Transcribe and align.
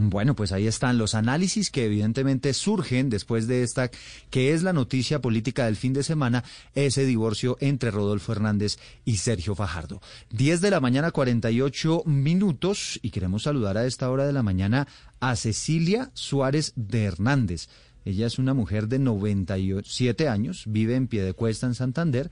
Bueno, 0.00 0.36
pues 0.36 0.52
ahí 0.52 0.68
están 0.68 0.96
los 0.96 1.16
análisis 1.16 1.72
que 1.72 1.86
evidentemente 1.86 2.54
surgen 2.54 3.10
después 3.10 3.48
de 3.48 3.64
esta, 3.64 3.90
que 4.30 4.54
es 4.54 4.62
la 4.62 4.72
noticia 4.72 5.20
política 5.20 5.64
del 5.64 5.74
fin 5.74 5.92
de 5.92 6.04
semana, 6.04 6.44
ese 6.76 7.04
divorcio 7.04 7.56
entre 7.58 7.90
Rodolfo 7.90 8.30
Hernández 8.30 8.78
y 9.04 9.16
Sergio 9.16 9.56
Fajardo. 9.56 10.00
10 10.30 10.60
de 10.60 10.70
la 10.70 10.78
mañana, 10.78 11.10
48 11.10 12.04
minutos, 12.06 13.00
y 13.02 13.10
queremos 13.10 13.42
saludar 13.42 13.76
a 13.76 13.86
esta 13.86 14.08
hora 14.08 14.24
de 14.24 14.32
la 14.32 14.44
mañana 14.44 14.86
a 15.18 15.34
Cecilia 15.34 16.12
Suárez 16.14 16.74
de 16.76 17.02
Hernández. 17.02 17.68
Ella 18.04 18.28
es 18.28 18.38
una 18.38 18.54
mujer 18.54 18.86
de 18.86 19.00
97 19.00 20.28
años, 20.28 20.62
vive 20.68 20.94
en 20.94 21.08
Piedecuesta, 21.08 21.66
en 21.66 21.74
Santander, 21.74 22.30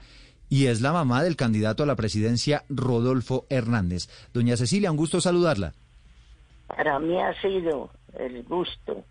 y 0.49 0.67
es 0.67 0.83
la 0.83 0.93
mamá 0.93 1.25
del 1.25 1.35
candidato 1.35 1.83
a 1.83 1.87
la 1.87 1.97
presidencia, 1.97 2.65
Rodolfo 2.69 3.45
Hernández. 3.51 4.09
Doña 4.33 4.57
Cecilia, 4.57 4.93
un 4.93 4.97
gusto 4.97 5.21
saludarla. 5.21 5.75
Para 6.67 6.99
mí 6.99 7.21
ha 7.21 7.33
sido 7.41 7.91
el 8.19 8.43
gusto 8.45 9.05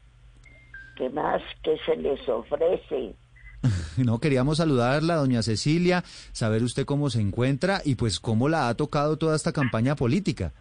que 0.96 1.10
más 1.10 1.42
que 1.64 1.78
se 1.86 1.96
les 1.98 2.28
ofrece. 2.28 3.16
No, 3.98 4.20
queríamos 4.20 4.58
saludarla, 4.58 5.16
doña 5.16 5.42
Cecilia, 5.42 6.04
saber 6.34 6.64
usted 6.64 6.86
cómo 6.86 7.10
se 7.10 7.22
encuentra 7.22 7.82
y 7.84 7.96
pues 7.96 8.20
cómo 8.20 8.50
la 8.50 8.68
ha 8.68 8.76
tocado 8.76 9.18
toda 9.18 9.36
esta 9.36 9.54
campaña 9.54 9.96
política. 9.96 10.52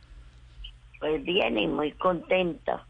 Pues 1.01 1.23
bien 1.25 1.59
y 1.59 1.67
muy 1.67 1.93
contenta. 1.93 2.87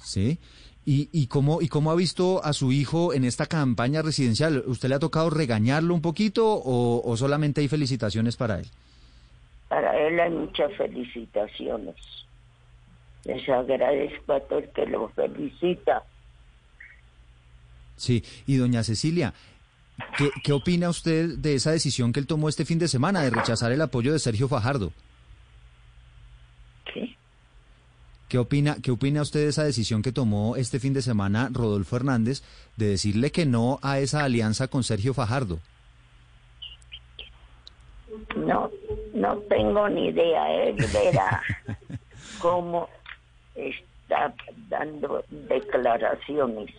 Sí. 0.00 0.38
¿Y, 0.84 1.08
y, 1.12 1.26
cómo, 1.26 1.60
¿Y 1.60 1.68
cómo 1.68 1.90
ha 1.90 1.96
visto 1.96 2.42
a 2.44 2.52
su 2.52 2.70
hijo 2.70 3.12
en 3.12 3.24
esta 3.24 3.46
campaña 3.46 4.02
residencial? 4.02 4.62
¿Usted 4.66 4.88
le 4.88 4.94
ha 4.94 5.00
tocado 5.00 5.28
regañarlo 5.30 5.92
un 5.92 6.00
poquito 6.00 6.46
o, 6.46 7.02
o 7.04 7.16
solamente 7.16 7.60
hay 7.60 7.68
felicitaciones 7.68 8.36
para 8.36 8.60
él? 8.60 8.66
Para 9.68 9.98
él 9.98 10.20
hay 10.20 10.30
muchas 10.30 10.72
felicitaciones. 10.76 11.96
Les 13.26 13.48
agradezco 13.48 14.32
a 14.32 14.40
todo 14.40 14.60
el 14.60 14.70
que 14.70 14.86
lo 14.86 15.08
felicita. 15.08 16.04
Sí, 17.96 18.22
y 18.46 18.56
doña 18.56 18.84
Cecilia, 18.84 19.34
¿qué, 20.16 20.30
¿qué 20.44 20.52
opina 20.52 20.88
usted 20.88 21.36
de 21.38 21.54
esa 21.54 21.72
decisión 21.72 22.12
que 22.12 22.20
él 22.20 22.26
tomó 22.26 22.48
este 22.48 22.64
fin 22.64 22.78
de 22.78 22.88
semana 22.88 23.22
de 23.22 23.30
rechazar 23.30 23.72
el 23.72 23.80
apoyo 23.80 24.12
de 24.12 24.20
Sergio 24.20 24.46
Fajardo? 24.46 24.92
¿Qué? 26.92 27.16
¿Qué 28.28 28.38
opina, 28.38 28.76
¿Qué 28.80 28.92
opina 28.92 29.22
usted 29.22 29.40
de 29.40 29.48
esa 29.48 29.64
decisión 29.64 30.02
que 30.02 30.12
tomó 30.12 30.54
este 30.54 30.78
fin 30.78 30.92
de 30.92 31.02
semana 31.02 31.48
Rodolfo 31.50 31.96
Hernández 31.96 32.42
de 32.76 32.86
decirle 32.86 33.32
que 33.32 33.44
no 33.44 33.80
a 33.82 33.98
esa 33.98 34.22
alianza 34.22 34.68
con 34.68 34.84
Sergio 34.84 35.14
Fajardo? 35.14 35.58
No, 38.36 38.70
no 39.14 39.36
tengo 39.48 39.88
ni 39.88 40.08
idea. 40.08 40.64
Él 40.64 40.76
verá 40.92 41.42
cómo 42.40 42.88
está 43.56 44.34
dando 44.68 45.24
declaraciones. 45.30 46.70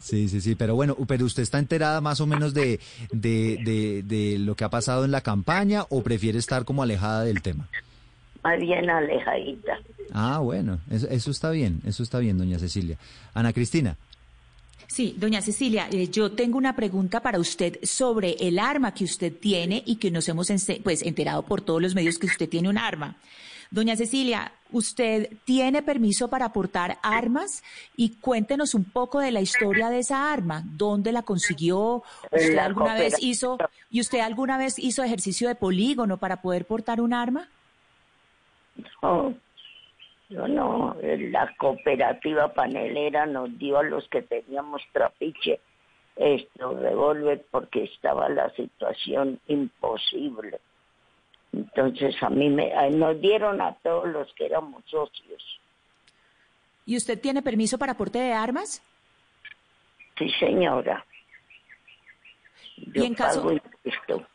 Sí, 0.00 0.28
sí, 0.28 0.40
sí, 0.40 0.54
pero 0.54 0.74
bueno, 0.74 0.94
pero 1.06 1.24
usted 1.24 1.42
está 1.42 1.58
enterada 1.58 2.00
más 2.00 2.20
o 2.20 2.26
menos 2.26 2.52
de, 2.52 2.80
de, 3.12 3.58
de, 3.64 4.02
de 4.02 4.38
lo 4.38 4.54
que 4.54 4.64
ha 4.64 4.68
pasado 4.68 5.04
en 5.04 5.10
la 5.10 5.22
campaña 5.22 5.84
o 5.88 6.02
prefiere 6.02 6.38
estar 6.38 6.64
como 6.64 6.82
alejada 6.82 7.24
del 7.24 7.40
tema? 7.40 7.68
Más 8.44 8.60
bien 8.60 8.88
alejadita. 8.90 9.78
Ah, 10.12 10.38
bueno, 10.40 10.78
eso, 10.90 11.08
eso 11.08 11.30
está 11.30 11.50
bien, 11.50 11.80
eso 11.86 12.02
está 12.02 12.18
bien, 12.18 12.36
doña 12.36 12.58
Cecilia. 12.58 12.98
Ana 13.32 13.52
Cristina. 13.52 13.96
Sí, 14.86 15.16
doña 15.18 15.42
Cecilia, 15.42 15.88
eh, 15.90 16.08
yo 16.08 16.32
tengo 16.32 16.58
una 16.58 16.76
pregunta 16.76 17.20
para 17.20 17.38
usted 17.38 17.78
sobre 17.82 18.36
el 18.38 18.58
arma 18.58 18.94
que 18.94 19.04
usted 19.04 19.32
tiene 19.32 19.82
y 19.84 19.96
que 19.96 20.10
nos 20.10 20.28
hemos 20.28 20.48
pues, 20.82 21.02
enterado 21.02 21.42
por 21.42 21.60
todos 21.60 21.82
los 21.82 21.94
medios 21.94 22.18
que 22.18 22.26
usted 22.26 22.48
tiene 22.48 22.68
un 22.68 22.78
arma. 22.78 23.16
Doña 23.70 23.96
Cecilia, 23.96 24.52
¿usted 24.70 25.30
tiene 25.44 25.82
permiso 25.82 26.28
para 26.28 26.52
portar 26.52 26.98
armas? 27.02 27.62
Y 27.96 28.16
cuéntenos 28.16 28.74
un 28.74 28.84
poco 28.84 29.18
de 29.20 29.32
la 29.32 29.40
historia 29.40 29.88
de 29.88 30.00
esa 30.00 30.32
arma. 30.32 30.62
¿Dónde 30.64 31.12
la 31.12 31.22
consiguió? 31.22 32.02
¿Usted 32.30 32.54
La 32.54 32.64
alguna 32.64 32.94
vez 32.94 33.16
hizo, 33.20 33.58
y 33.90 34.00
usted 34.00 34.20
alguna 34.20 34.58
vez 34.58 34.78
hizo 34.78 35.02
ejercicio 35.02 35.48
de 35.48 35.54
polígono 35.54 36.16
para 36.18 36.40
poder 36.42 36.64
portar 36.64 37.00
un 37.00 37.12
arma? 37.12 37.48
No, 39.02 39.34
yo 40.28 40.48
no. 40.48 40.96
La 41.02 41.54
cooperativa 41.56 42.52
panelera 42.52 43.26
nos 43.26 43.58
dio 43.58 43.78
a 43.78 43.82
los 43.82 44.08
que 44.08 44.22
teníamos 44.22 44.82
trapiche 44.92 45.60
esto, 46.16 46.72
revólver, 46.72 47.44
porque 47.50 47.84
estaba 47.84 48.28
la 48.28 48.50
situación 48.54 49.38
imposible. 49.48 50.58
Entonces 51.56 52.14
a 52.22 52.28
mí 52.28 52.50
me, 52.50 52.70
nos 52.90 53.18
dieron 53.20 53.60
a 53.62 53.72
todos 53.82 54.08
los 54.08 54.30
que 54.34 54.46
éramos 54.46 54.84
socios. 54.86 55.42
¿Y 56.84 56.96
usted 56.96 57.18
tiene 57.20 57.40
permiso 57.42 57.78
para 57.78 57.94
porte 57.94 58.18
de 58.18 58.32
armas? 58.32 58.82
Sí, 60.18 60.30
señora. 60.38 61.04
Yo 62.76 63.02
Y 63.02 63.06
en 63.06 63.14
caso- 63.14 63.50
impuesto. 63.52 64.26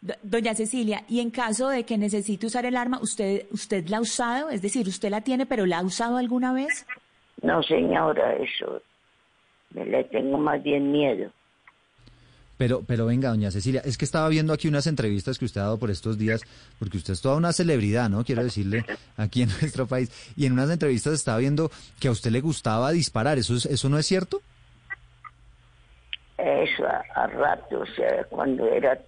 Do- 0.00 0.14
Doña 0.22 0.54
Cecilia, 0.54 1.04
y 1.08 1.20
en 1.20 1.30
caso 1.30 1.68
de 1.68 1.84
que 1.84 1.96
necesite 1.98 2.46
usar 2.46 2.64
el 2.66 2.76
arma, 2.76 2.98
¿usted, 3.00 3.46
¿usted 3.50 3.86
la 3.88 3.96
ha 3.98 4.00
usado? 4.00 4.50
Es 4.50 4.62
decir, 4.62 4.86
¿usted 4.86 5.10
la 5.10 5.20
tiene, 5.22 5.46
pero 5.46 5.66
la 5.66 5.78
ha 5.78 5.82
usado 5.82 6.16
alguna 6.16 6.52
vez? 6.52 6.86
No, 7.42 7.62
señora, 7.62 8.34
eso. 8.36 8.82
Me 9.70 9.84
le 9.84 10.04
tengo 10.04 10.38
más 10.38 10.62
bien 10.62 10.92
miedo. 10.92 11.30
Pero, 12.58 12.82
pero 12.86 13.04
venga, 13.06 13.28
doña 13.28 13.50
Cecilia, 13.50 13.82
es 13.84 13.98
que 13.98 14.04
estaba 14.06 14.28
viendo 14.30 14.52
aquí 14.52 14.66
unas 14.66 14.86
entrevistas 14.86 15.38
que 15.38 15.44
usted 15.44 15.60
ha 15.60 15.64
dado 15.64 15.78
por 15.78 15.90
estos 15.90 16.16
días, 16.16 16.40
porque 16.78 16.96
usted 16.96 17.12
es 17.12 17.20
toda 17.20 17.36
una 17.36 17.52
celebridad, 17.52 18.08
¿no? 18.08 18.24
Quiero 18.24 18.42
decirle, 18.42 18.84
aquí 19.18 19.42
en 19.42 19.48
nuestro 19.60 19.86
país. 19.86 20.10
Y 20.36 20.46
en 20.46 20.52
unas 20.54 20.70
entrevistas 20.70 21.12
estaba 21.12 21.38
viendo 21.38 21.70
que 22.00 22.08
a 22.08 22.12
usted 22.12 22.30
le 22.30 22.40
gustaba 22.40 22.92
disparar. 22.92 23.36
¿Eso, 23.38 23.54
es- 23.56 23.66
eso 23.66 23.88
no 23.90 23.98
es 23.98 24.06
cierto? 24.06 24.40
Eso 26.38 26.86
a, 26.86 27.02
a 27.14 27.26
rato, 27.28 27.80
o 27.80 27.86
sea, 27.86 28.24
cuando 28.24 28.66
era 28.68 28.98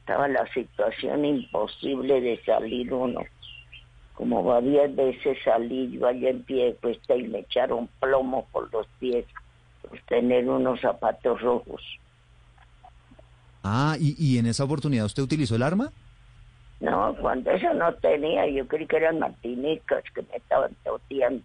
estaba 0.00 0.28
la 0.28 0.46
situación 0.52 1.24
imposible 1.24 2.20
de 2.20 2.40
salir 2.44 2.92
uno. 2.92 3.22
Como 4.14 4.42
varias 4.44 4.94
veces 4.94 5.36
salí 5.44 5.90
yo 5.98 6.06
allá 6.06 6.30
en 6.30 6.42
pie 6.44 6.66
de 6.66 6.74
cuesta 6.74 7.16
y 7.16 7.24
me 7.24 7.40
echaron 7.40 7.88
plomo 8.00 8.46
por 8.52 8.72
los 8.72 8.86
pies 9.00 9.26
por 9.82 9.98
tener 10.08 10.48
unos 10.48 10.80
zapatos 10.80 11.40
rojos. 11.40 11.82
Ah, 13.68 13.96
y, 13.98 14.14
y 14.16 14.38
en 14.38 14.46
esa 14.46 14.62
oportunidad 14.62 15.06
usted 15.06 15.24
utilizó 15.24 15.56
el 15.56 15.64
arma? 15.64 15.90
No, 16.78 17.16
cuando 17.20 17.50
eso 17.50 17.74
no 17.74 17.92
tenía, 17.94 18.48
yo 18.48 18.64
creí 18.68 18.86
que 18.86 18.96
eran 18.96 19.18
martinicas 19.18 20.04
que 20.14 20.22
me 20.22 20.36
estaban 20.36 20.70
toteando. 20.84 21.42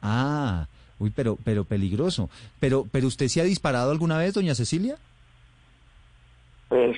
Ah, 0.00 0.68
uy, 1.00 1.10
pero, 1.10 1.36
pero 1.42 1.64
peligroso. 1.64 2.30
Pero, 2.60 2.86
pero 2.92 3.08
usted 3.08 3.26
sí 3.26 3.40
ha 3.40 3.44
disparado 3.44 3.90
alguna 3.90 4.18
vez, 4.18 4.34
doña 4.34 4.54
Cecilia? 4.54 4.98
Pues 6.68 6.96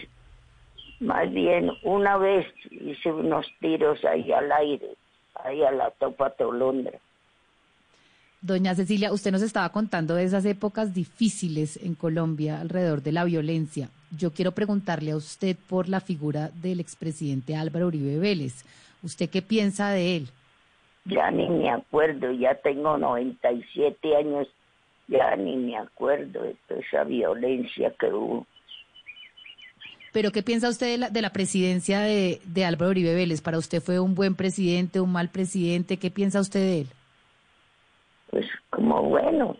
más 1.00 1.32
bien 1.32 1.70
una 1.82 2.18
vez 2.18 2.46
hice 2.70 3.10
unos 3.10 3.46
tiros 3.60 4.04
ahí 4.04 4.30
al 4.30 4.52
aire, 4.52 4.90
ahí 5.42 5.62
a 5.62 5.70
la 5.70 5.90
topa 5.92 6.28
tolondra. 6.30 6.98
Doña 8.42 8.74
Cecilia, 8.74 9.10
usted 9.10 9.32
nos 9.32 9.40
estaba 9.40 9.70
contando 9.70 10.16
de 10.16 10.24
esas 10.24 10.44
épocas 10.44 10.92
difíciles 10.92 11.78
en 11.82 11.94
Colombia 11.94 12.60
alrededor 12.60 13.02
de 13.02 13.12
la 13.12 13.24
violencia. 13.24 13.88
Yo 14.16 14.30
quiero 14.32 14.52
preguntarle 14.52 15.12
a 15.12 15.16
usted 15.16 15.56
por 15.68 15.88
la 15.88 16.00
figura 16.00 16.50
del 16.54 16.80
expresidente 16.80 17.56
Álvaro 17.56 17.86
Uribe 17.86 18.18
Vélez. 18.18 18.64
¿Usted 19.02 19.30
qué 19.30 19.40
piensa 19.40 19.90
de 19.90 20.16
él? 20.16 20.28
Ya 21.06 21.30
ni 21.30 21.48
me 21.48 21.70
acuerdo, 21.70 22.30
ya 22.30 22.54
tengo 22.54 22.98
97 22.98 24.16
años, 24.16 24.46
ya 25.08 25.34
ni 25.36 25.56
me 25.56 25.78
acuerdo 25.78 26.42
de 26.42 26.56
toda 26.68 26.80
esa 26.80 27.04
violencia 27.04 27.92
que 27.98 28.06
hubo. 28.06 28.46
¿Pero 30.12 30.30
qué 30.30 30.42
piensa 30.42 30.68
usted 30.68 30.88
de 30.88 30.98
la, 30.98 31.08
de 31.08 31.22
la 31.22 31.30
presidencia 31.30 32.00
de, 32.00 32.40
de 32.44 32.64
Álvaro 32.66 32.90
Uribe 32.90 33.14
Vélez? 33.14 33.40
¿Para 33.40 33.56
usted 33.56 33.82
fue 33.82 33.98
un 33.98 34.14
buen 34.14 34.36
presidente, 34.36 35.00
un 35.00 35.10
mal 35.10 35.30
presidente? 35.30 35.96
¿Qué 35.96 36.10
piensa 36.10 36.38
usted 36.38 36.60
de 36.60 36.80
él? 36.82 36.86
Pues 38.30 38.46
como 38.68 39.02
bueno, 39.04 39.56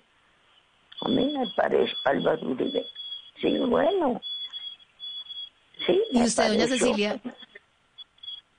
a 1.00 1.09
mí 1.09 1.35
me 1.37 1.47
parece 1.56 1.93
Álvaro 2.05 2.50
Uribe. 2.50 2.85
Sí, 3.41 3.59
bueno. 3.67 4.21
Sí, 5.87 6.00
¿Y 6.11 6.23
usted, 6.23 6.49
doña. 6.49 6.67
Cecilia, 6.67 7.20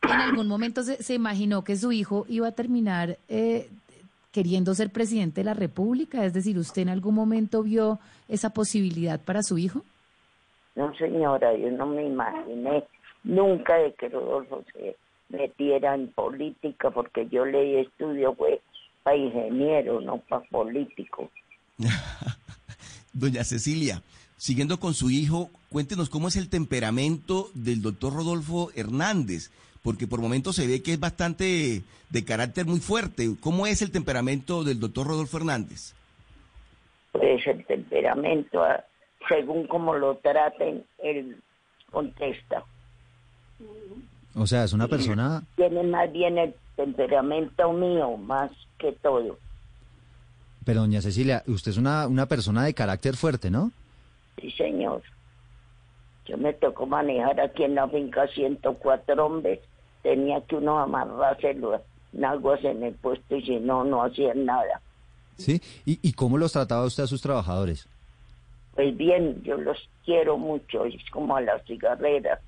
en 0.03 0.11
algún 0.11 0.47
momento 0.47 0.83
se, 0.83 1.01
se 1.01 1.13
imaginó 1.13 1.63
que 1.63 1.75
su 1.75 1.91
hijo 1.91 2.25
iba 2.27 2.47
a 2.47 2.51
terminar 2.51 3.17
eh, 3.29 3.69
queriendo 4.31 4.73
ser 4.73 4.89
presidente 4.89 5.41
de 5.41 5.45
la 5.45 5.53
República? 5.53 6.25
Es 6.25 6.33
decir, 6.33 6.57
¿usted 6.57 6.81
en 6.81 6.89
algún 6.89 7.15
momento 7.15 7.63
vio 7.63 7.99
esa 8.27 8.49
posibilidad 8.49 9.19
para 9.19 9.43
su 9.43 9.57
hijo? 9.57 9.83
No, 10.75 10.93
señora, 10.95 11.55
yo 11.55 11.71
no 11.71 11.85
me 11.85 12.05
imaginé 12.05 12.83
nunca 13.23 13.77
de 13.77 13.93
que 13.93 14.09
Rodolfo 14.09 14.63
se 14.73 14.97
metiera 15.29 15.93
en 15.93 16.07
política, 16.09 16.89
porque 16.89 17.27
yo 17.29 17.45
leí 17.45 17.77
estudio 17.77 18.33
fue 18.35 18.59
para 19.03 19.17
ingeniero, 19.17 20.01
no 20.01 20.17
para 20.17 20.43
político. 20.49 21.29
Doña 23.13 23.43
Cecilia, 23.43 24.01
siguiendo 24.44 24.78
con 24.78 24.94
su 24.94 25.10
hijo, 25.10 25.50
cuéntenos 25.69 26.10
cómo 26.10 26.28
es 26.28 26.36
el 26.36 26.50
temperamento 26.50 27.50
del 27.54 27.81
doctor 27.81 28.13
Rodolfo 28.13 28.72
Hernández, 28.75 29.51
porque 29.81 30.06
por 30.06 30.19
momentos 30.19 30.57
se 30.57 30.68
ve 30.68 30.84
que 30.84 30.92
es 30.92 31.00
bastante 31.00 31.81
de 32.10 32.25
carácter 32.25 32.66
muy 32.66 32.81
fuerte. 32.81 33.30
¿Cómo 33.40 33.68
es 33.68 33.81
el 33.81 33.92
temperamento 33.92 34.66
del 34.66 34.81
doctor 34.81 35.07
Rodolfo 35.07 35.38
Hernández? 35.38 35.94
Pues 37.13 37.48
el 37.48 37.66
temperamento, 37.66 38.62
ah, 38.62 38.84
según 39.30 39.66
como 39.66 39.95
lo 39.95 40.18
traten, 40.18 40.84
él 41.01 41.38
contesta. 41.90 42.66
O 44.36 44.45
sea, 44.45 44.66
es 44.66 44.74
una 44.74 44.90
persona... 44.90 45.44
Tiene 45.56 45.84
más 45.84 46.12
bien 46.12 46.38
el 46.38 46.54
temperamento 46.75 47.72
mío, 47.72 48.18
más 48.18 48.51
que 48.78 48.92
todo. 48.92 49.38
Pero 50.66 50.81
doña 50.81 51.00
Cecilia, 51.00 51.44
usted 51.48 51.72
es 51.72 51.78
una, 51.78 52.07
una 52.07 52.25
persona 52.25 52.66
de 52.66 52.74
carácter 52.74 53.16
fuerte, 53.16 53.50
¿no? 53.50 53.72
Sí, 54.39 54.51
señor. 54.51 55.01
Yo 56.25 56.38
me 56.38 56.53
tocó 56.53 56.85
manejar 56.85 57.39
aquí 57.39 57.63
en 57.63 57.75
la 57.75 57.88
finca 57.88 58.27
104 58.27 59.25
hombres. 59.25 59.59
Tenía 60.01 60.41
que 60.41 60.56
uno 60.56 60.80
amarrarse 60.80 61.53
los 61.56 61.81
naguas 62.13 62.63
en 62.63 62.83
el 62.83 62.94
puesto 62.94 63.35
y 63.35 63.45
si 63.45 63.59
no, 63.59 63.83
no 63.83 64.03
hacían 64.03 64.45
nada. 64.45 64.81
¿Sí? 65.38 65.62
¿Y, 65.85 66.00
¿Y 66.01 66.13
cómo 66.13 66.38
los 66.38 66.53
trataba 66.53 66.85
usted 66.85 67.03
a 67.03 67.07
sus 67.07 67.21
trabajadores? 67.21 67.88
Pues 68.75 68.95
bien, 68.95 69.41
yo 69.44 69.57
los 69.57 69.77
quiero 70.06 70.38
mucho, 70.38 70.85
es 70.85 70.95
como 71.12 71.35
a 71.35 71.41
las 71.41 71.63
cigarreras. 71.65 72.39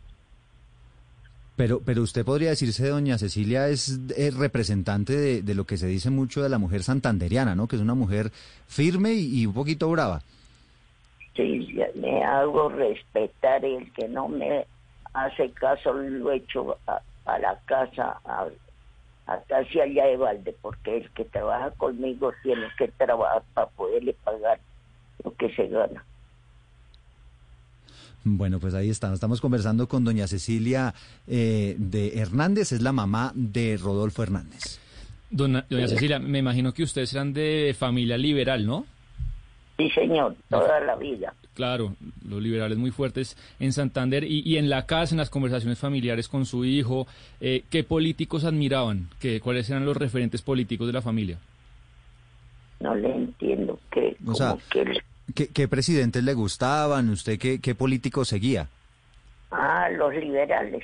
Pero, 1.55 1.81
pero 1.85 2.01
usted 2.01 2.25
podría 2.25 2.49
decirse, 2.49 2.87
doña 2.87 3.17
Cecilia, 3.17 3.69
es, 3.69 3.99
es 4.17 4.35
representante 4.35 5.15
de, 5.15 5.41
de, 5.41 5.55
lo 5.55 5.63
que 5.63 5.77
se 5.77 5.87
dice 5.87 6.09
mucho 6.09 6.43
de 6.43 6.49
la 6.49 6.57
mujer 6.57 6.83
santanderiana, 6.83 7.55
¿no? 7.55 7.67
Que 7.67 7.77
es 7.77 7.81
una 7.81 7.93
mujer 7.93 8.31
firme 8.67 9.13
y, 9.13 9.41
y 9.41 9.45
un 9.45 9.53
poquito 9.53 9.89
brava. 9.89 10.21
Sí, 11.35 11.77
me 11.95 12.23
hago 12.23 12.69
respetar 12.69 13.65
y 13.65 13.75
el 13.75 13.91
que 13.91 14.07
no 14.07 14.29
me 14.29 14.65
hace 15.13 15.49
caso 15.51 15.91
lo 15.93 16.31
echo 16.31 16.77
a, 16.87 17.01
a 17.25 17.39
la 17.39 17.59
casa, 17.65 18.19
a, 18.23 18.47
a 19.27 19.39
casi 19.47 19.79
allá 19.79 20.05
de 20.05 20.17
Valde, 20.17 20.55
porque 20.61 20.97
el 20.97 21.09
que 21.11 21.25
trabaja 21.25 21.71
conmigo 21.71 22.31
tiene 22.41 22.67
que 22.77 22.87
trabajar 22.89 23.43
para 23.53 23.67
poderle 23.67 24.13
pagar 24.23 24.59
lo 25.23 25.33
que 25.35 25.53
se 25.55 25.67
gana. 25.67 26.03
Bueno, 28.23 28.59
pues 28.59 28.73
ahí 28.73 28.89
estamos. 28.89 29.15
Estamos 29.15 29.39
conversando 29.39 29.87
con 29.87 30.03
doña 30.03 30.27
Cecilia 30.27 30.95
eh, 31.27 31.75
de 31.77 32.19
Hernández, 32.19 32.71
es 32.71 32.81
la 32.81 32.91
mamá 32.91 33.31
de 33.35 33.77
Rodolfo 33.77 34.23
Hernández. 34.23 34.79
Dona, 35.29 35.65
doña 35.69 35.87
Cecilia, 35.87 36.17
me 36.17 36.39
imagino 36.39 36.73
que 36.73 36.83
ustedes 36.83 37.13
eran 37.13 37.33
de 37.33 37.75
familia 37.77 38.17
liberal, 38.17 38.65
¿no? 38.65 38.85
Sí, 39.77 39.89
señor, 39.89 40.35
toda 40.49 40.79
la 40.79 40.95
vida. 40.95 41.33
Claro, 41.53 41.95
los 42.27 42.41
liberales 42.41 42.77
muy 42.77 42.91
fuertes 42.91 43.37
en 43.59 43.73
Santander 43.73 44.23
y, 44.23 44.41
y 44.45 44.57
en 44.57 44.69
la 44.69 44.85
casa, 44.85 45.13
en 45.13 45.17
las 45.17 45.29
conversaciones 45.29 45.79
familiares 45.79 46.29
con 46.29 46.45
su 46.45 46.63
hijo, 46.63 47.07
eh, 47.41 47.63
¿qué 47.69 47.83
políticos 47.83 48.45
admiraban? 48.45 49.09
¿Qué, 49.19 49.41
¿Cuáles 49.41 49.69
eran 49.69 49.85
los 49.85 49.97
referentes 49.97 50.41
políticos 50.41 50.87
de 50.87 50.93
la 50.93 51.01
familia? 51.01 51.39
No 52.79 52.95
le 52.95 53.13
entiendo 53.13 53.79
que... 53.91 54.15
O 54.25 54.33
sea, 54.33 54.55
que 54.69 54.99
¿Qué, 55.33 55.47
¿Qué, 55.47 55.67
presidentes 55.67 56.23
le 56.23 56.33
gustaban? 56.33 57.09
¿Usted 57.09 57.39
qué, 57.39 57.59
qué 57.59 57.73
políticos 57.73 58.27
seguía? 58.27 58.67
Ah, 59.51 59.89
los 59.89 60.13
liberales. 60.13 60.83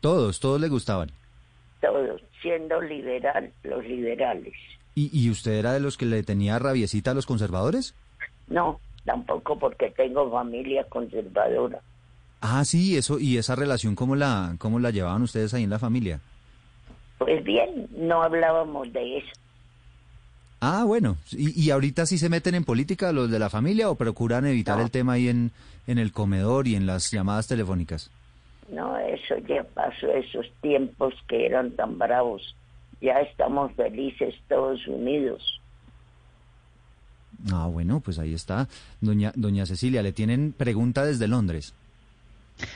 Todos, 0.00 0.40
todos 0.40 0.60
le 0.60 0.68
gustaban. 0.68 1.10
Todos, 1.80 2.22
siendo 2.40 2.80
liberal, 2.80 3.50
los 3.64 3.84
liberales. 3.84 4.54
¿Y, 4.94 5.10
¿Y 5.18 5.30
usted 5.30 5.52
era 5.52 5.72
de 5.72 5.80
los 5.80 5.96
que 5.96 6.06
le 6.06 6.22
tenía 6.22 6.58
rabiecita 6.58 7.12
a 7.12 7.14
los 7.14 7.26
conservadores? 7.26 7.94
No, 8.48 8.80
tampoco 9.04 9.58
porque 9.58 9.90
tengo 9.90 10.30
familia 10.30 10.84
conservadora. 10.84 11.80
Ah, 12.40 12.64
sí, 12.64 12.96
eso, 12.96 13.18
¿y 13.18 13.36
esa 13.36 13.54
relación 13.54 13.94
cómo 13.94 14.16
la, 14.16 14.54
cómo 14.58 14.78
la 14.78 14.90
llevaban 14.90 15.22
ustedes 15.22 15.52
ahí 15.52 15.64
en 15.64 15.70
la 15.70 15.78
familia? 15.78 16.20
Pues 17.18 17.44
bien, 17.44 17.88
no 17.96 18.22
hablábamos 18.22 18.90
de 18.92 19.18
eso. 19.18 19.32
Ah, 20.60 20.84
bueno. 20.86 21.16
¿Y, 21.32 21.58
¿Y, 21.62 21.70
ahorita 21.70 22.06
sí 22.06 22.18
se 22.18 22.28
meten 22.28 22.54
en 22.54 22.64
política 22.64 23.12
los 23.12 23.30
de 23.30 23.38
la 23.38 23.50
familia 23.50 23.90
o 23.90 23.94
procuran 23.94 24.46
evitar 24.46 24.78
no. 24.78 24.84
el 24.84 24.90
tema 24.90 25.14
ahí 25.14 25.28
en, 25.28 25.52
en 25.86 25.98
el 25.98 26.12
comedor 26.12 26.66
y 26.66 26.76
en 26.76 26.86
las 26.86 27.10
llamadas 27.10 27.46
telefónicas? 27.46 28.10
No, 28.70 28.96
eso 28.98 29.36
ya 29.48 29.64
pasó, 29.64 30.08
esos 30.12 30.46
tiempos 30.60 31.14
que 31.28 31.46
eran 31.46 31.72
tan 31.72 31.98
bravos. 31.98 32.54
Ya 33.00 33.20
estamos 33.20 33.72
felices 33.72 34.34
todos 34.48 34.86
unidos. 34.86 35.60
Ah, 37.52 37.68
bueno, 37.72 38.00
pues 38.00 38.18
ahí 38.18 38.34
está. 38.34 38.68
Doña, 39.00 39.32
doña 39.34 39.64
Cecilia, 39.66 40.02
le 40.02 40.12
tienen 40.12 40.52
pregunta 40.52 41.04
desde 41.04 41.26
Londres. 41.28 41.74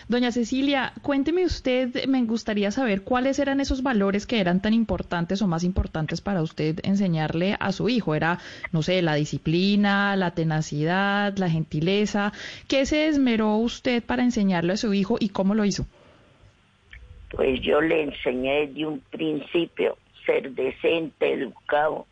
Doña 0.09 0.33
Cecilia, 0.33 0.93
cuénteme 1.03 1.45
usted, 1.45 2.07
me 2.07 2.23
gustaría 2.25 2.71
saber 2.71 3.03
cuáles 3.03 3.39
eran 3.39 3.61
esos 3.61 3.83
valores 3.83 4.27
que 4.27 4.41
eran 4.41 4.63
tan 4.63 4.73
importantes 4.73 5.43
o 5.43 5.47
más 5.47 5.63
importantes 5.63 6.23
para 6.23 6.43
usted 6.43 6.81
enseñarle 6.83 7.57
a 7.61 7.71
su 7.73 7.91
hijo. 7.91 8.15
Era, 8.15 8.39
no 8.73 8.83
sé, 8.83 9.03
la 9.03 9.15
disciplina, 9.15 10.17
la 10.17 10.31
tenacidad, 10.33 11.37
la 11.37 11.51
gentileza. 11.51 12.33
¿Qué 12.67 12.87
se 12.87 13.09
esmeró 13.09 13.57
usted 13.57 14.03
para 14.03 14.23
enseñarle 14.23 14.73
a 14.73 14.79
su 14.79 14.95
hijo 14.95 15.17
y 15.21 15.29
cómo 15.29 15.55
lo 15.55 15.67
hizo? 15.67 15.87
Pues 17.31 17.61
yo 17.61 17.81
le 17.81 18.05
enseñé 18.05 18.69
de 18.69 18.87
un 18.87 19.01
principio 19.11 19.99
ser 20.25 20.53
decente, 20.53 21.33
educado 21.33 22.07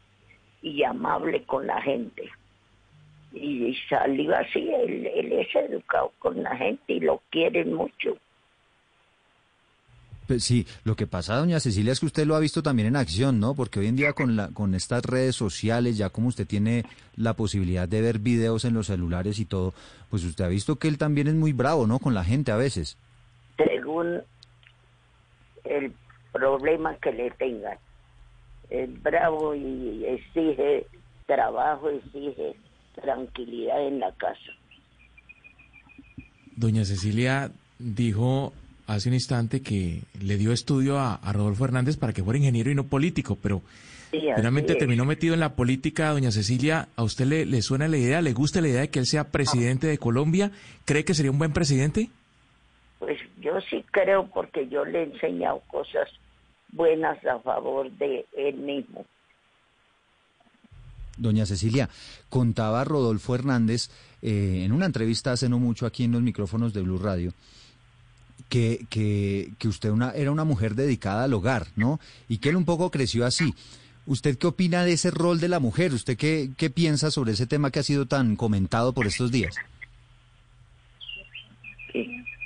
y 0.62 0.82
amable 0.84 1.44
con 1.44 1.66
la 1.66 1.80
gente 1.82 2.30
y 3.34 3.74
salió 3.88 4.36
así, 4.36 4.70
él, 4.70 5.06
él, 5.06 5.32
es 5.32 5.48
educado 5.54 6.12
con 6.18 6.42
la 6.42 6.56
gente 6.56 6.94
y 6.94 7.00
lo 7.00 7.22
quieren 7.30 7.72
mucho. 7.72 8.16
Pues 10.26 10.44
sí, 10.44 10.66
lo 10.84 10.94
que 10.94 11.06
pasa, 11.06 11.36
doña 11.36 11.58
Cecilia, 11.58 11.92
es 11.92 12.00
que 12.00 12.06
usted 12.06 12.26
lo 12.26 12.36
ha 12.36 12.40
visto 12.40 12.62
también 12.62 12.88
en 12.88 12.96
acción, 12.96 13.40
¿no? 13.40 13.54
Porque 13.54 13.80
hoy 13.80 13.88
en 13.88 13.96
día 13.96 14.12
con, 14.12 14.36
la, 14.36 14.48
con 14.48 14.74
estas 14.74 15.04
redes 15.04 15.34
sociales, 15.34 15.98
ya 15.98 16.10
como 16.10 16.28
usted 16.28 16.46
tiene 16.46 16.84
la 17.16 17.34
posibilidad 17.34 17.88
de 17.88 18.00
ver 18.00 18.18
videos 18.18 18.64
en 18.64 18.74
los 18.74 18.86
celulares 18.86 19.40
y 19.40 19.46
todo, 19.46 19.74
pues 20.10 20.24
usted 20.24 20.44
ha 20.44 20.48
visto 20.48 20.76
que 20.76 20.88
él 20.88 20.96
también 20.96 21.26
es 21.26 21.34
muy 21.34 21.52
bravo, 21.52 21.86
¿no? 21.86 21.98
Con 21.98 22.14
la 22.14 22.24
gente 22.24 22.52
a 22.52 22.56
veces. 22.56 22.96
Según 23.56 24.22
el 25.64 25.92
problema 26.32 26.94
que 26.96 27.12
le 27.12 27.30
tengan, 27.32 27.78
es 28.72 29.02
bravo 29.02 29.54
y 29.54 30.04
exige 30.06 30.86
trabajo, 31.26 31.90
exige 31.90 32.54
tranquilidad 32.94 33.86
en 33.86 34.00
la 34.00 34.12
casa. 34.12 34.52
Doña 36.56 36.84
Cecilia 36.84 37.50
dijo 37.78 38.52
hace 38.86 39.10
un 39.10 39.14
instante 39.14 39.62
que 39.62 40.00
le 40.20 40.36
dio 40.36 40.52
estudio 40.52 40.98
a, 40.98 41.14
a 41.14 41.32
Rodolfo 41.32 41.64
Hernández 41.64 41.96
para 41.96 42.12
que 42.12 42.22
fuera 42.22 42.38
ingeniero 42.38 42.70
y 42.70 42.74
no 42.74 42.84
político, 42.84 43.36
pero 43.40 43.62
sí, 44.10 44.20
finalmente 44.36 44.74
terminó 44.74 45.04
metido 45.04 45.34
en 45.34 45.40
la 45.40 45.54
política. 45.54 46.10
Doña 46.10 46.30
Cecilia, 46.30 46.88
¿a 46.96 47.02
usted 47.02 47.26
le, 47.26 47.44
le, 47.44 47.60
suena 47.62 47.88
la 47.88 47.98
idea, 47.98 48.22
le 48.22 48.32
gusta 48.32 48.60
la 48.62 48.68
idea 48.68 48.80
de 48.82 48.88
que 48.88 48.98
él 48.98 49.06
sea 49.06 49.24
presidente 49.24 49.86
de 49.86 49.98
Colombia? 49.98 50.50
¿Cree 50.86 51.04
que 51.04 51.14
sería 51.14 51.30
un 51.30 51.38
buen 51.38 51.52
presidente? 51.52 52.08
Pues 52.98 53.18
yo 53.40 53.60
sí 53.68 53.84
creo 53.90 54.26
porque 54.28 54.68
yo 54.68 54.84
le 54.84 55.00
he 55.00 55.04
enseñado 55.04 55.60
cosas 55.68 56.08
buenas 56.72 57.24
a 57.24 57.38
favor 57.40 57.90
de 57.92 58.26
él 58.36 58.56
mismo. 58.56 59.04
Doña 61.16 61.46
Cecilia, 61.46 61.88
contaba 62.28 62.84
Rodolfo 62.84 63.34
Hernández 63.34 63.90
eh, 64.22 64.62
en 64.64 64.72
una 64.72 64.86
entrevista 64.86 65.32
hace 65.32 65.48
no 65.48 65.58
mucho 65.58 65.86
aquí 65.86 66.04
en 66.04 66.12
los 66.12 66.22
micrófonos 66.22 66.72
de 66.72 66.80
Blue 66.82 66.98
Radio 66.98 67.32
que, 68.52 68.86
que, 69.58 69.68
usted 69.68 69.90
una, 69.90 70.10
era 70.10 70.30
una 70.30 70.44
mujer 70.44 70.74
dedicada 70.74 71.24
al 71.24 71.32
hogar, 71.32 71.68
¿no? 71.74 72.00
Y 72.28 72.38
que 72.38 72.50
él 72.50 72.56
un 72.56 72.66
poco 72.66 72.90
creció 72.90 73.24
así. 73.24 73.54
¿Usted 74.04 74.36
qué 74.36 74.46
opina 74.46 74.84
de 74.84 74.92
ese 74.92 75.10
rol 75.10 75.40
de 75.40 75.48
la 75.48 75.58
mujer? 75.58 75.94
¿Usted 75.94 76.18
qué, 76.18 76.50
qué 76.58 76.68
piensa 76.68 77.10
sobre 77.10 77.32
ese 77.32 77.46
tema 77.46 77.70
que 77.70 77.78
ha 77.78 77.84
sido 77.84 78.04
tan 78.06 78.36
comentado 78.36 78.92
por 78.92 79.06
estos 79.06 79.30
días? 79.30 79.54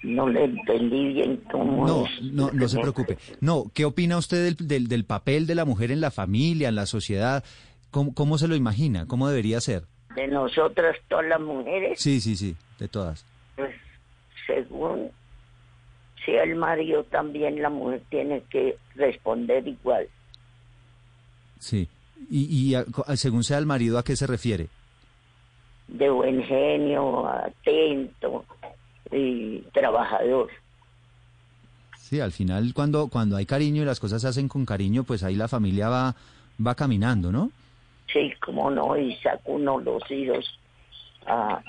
No 0.07 0.29
le 0.29 0.45
entendí 0.45 1.15
bien 1.15 1.43
cómo 1.51 1.85
No, 1.85 2.07
es. 2.07 2.23
no, 2.33 2.51
no 2.53 2.69
se 2.69 2.79
preocupe. 2.79 3.19
No, 3.41 3.65
¿qué 3.75 3.85
opina 3.85 4.17
usted 4.19 4.45
del, 4.45 4.69
del, 4.69 4.87
del 4.87 5.05
papel 5.05 5.49
de 5.49 5.57
la 5.57 5.65
mujer 5.65 5.91
en 5.91 6.01
la 6.01 6.13
familia, 6.13 6.69
en 6.69 6.77
la 6.77 6.87
sociedad? 6.87 7.43
¿Cómo, 7.91 8.15
¿Cómo, 8.15 8.39
se 8.39 8.47
lo 8.47 8.55
imagina? 8.55 9.07
¿Cómo 9.07 9.29
debería 9.29 9.61
ser? 9.61 9.83
De 10.15 10.29
nosotras, 10.29 10.97
todas 11.09 11.27
las 11.27 11.41
mujeres. 11.41 11.99
Sí, 12.01 12.21
sí, 12.21 12.37
sí, 12.37 12.55
de 12.79 12.87
todas. 12.87 13.25
Pues 13.57 13.75
según 14.47 15.11
sea 16.25 16.45
el 16.45 16.55
marido, 16.55 17.03
también 17.05 17.61
la 17.61 17.69
mujer 17.71 18.01
tiene 18.09 18.43
que 18.49 18.77
responder 18.95 19.67
igual. 19.67 20.07
Sí. 21.59 21.89
¿Y, 22.31 22.45
y 22.71 22.75
a, 22.77 22.85
según 23.17 23.43
sea 23.43 23.59
el 23.59 23.67
marido, 23.67 23.99
a 23.99 24.05
qué 24.05 24.15
se 24.15 24.27
refiere? 24.29 24.69
De 25.89 26.09
buen 26.11 26.43
genio, 26.45 27.27
atento 27.29 28.45
y 29.13 29.61
trabajador. 29.73 30.51
Sí, 31.99 32.21
al 32.21 32.33
final 32.33 32.73
cuando, 32.75 33.09
cuando 33.09 33.37
hay 33.37 33.47
cariño 33.47 33.83
y 33.83 33.85
las 33.85 34.01
cosas 34.01 34.23
se 34.23 34.29
hacen 34.29 34.49
con 34.49 34.65
cariño, 34.65 35.05
pues 35.05 35.23
ahí 35.23 35.35
la 35.35 35.49
familia 35.49 35.89
va, 35.89 36.15
va 36.65 36.75
caminando, 36.75 37.33
¿no? 37.33 37.51
Sí, 38.13 38.33
cómo 38.41 38.71
no, 38.71 38.97
y 38.97 39.17
saca 39.17 39.41
uno 39.47 39.81
los 39.81 40.09
hijos 40.11 40.59
a, 41.27 41.61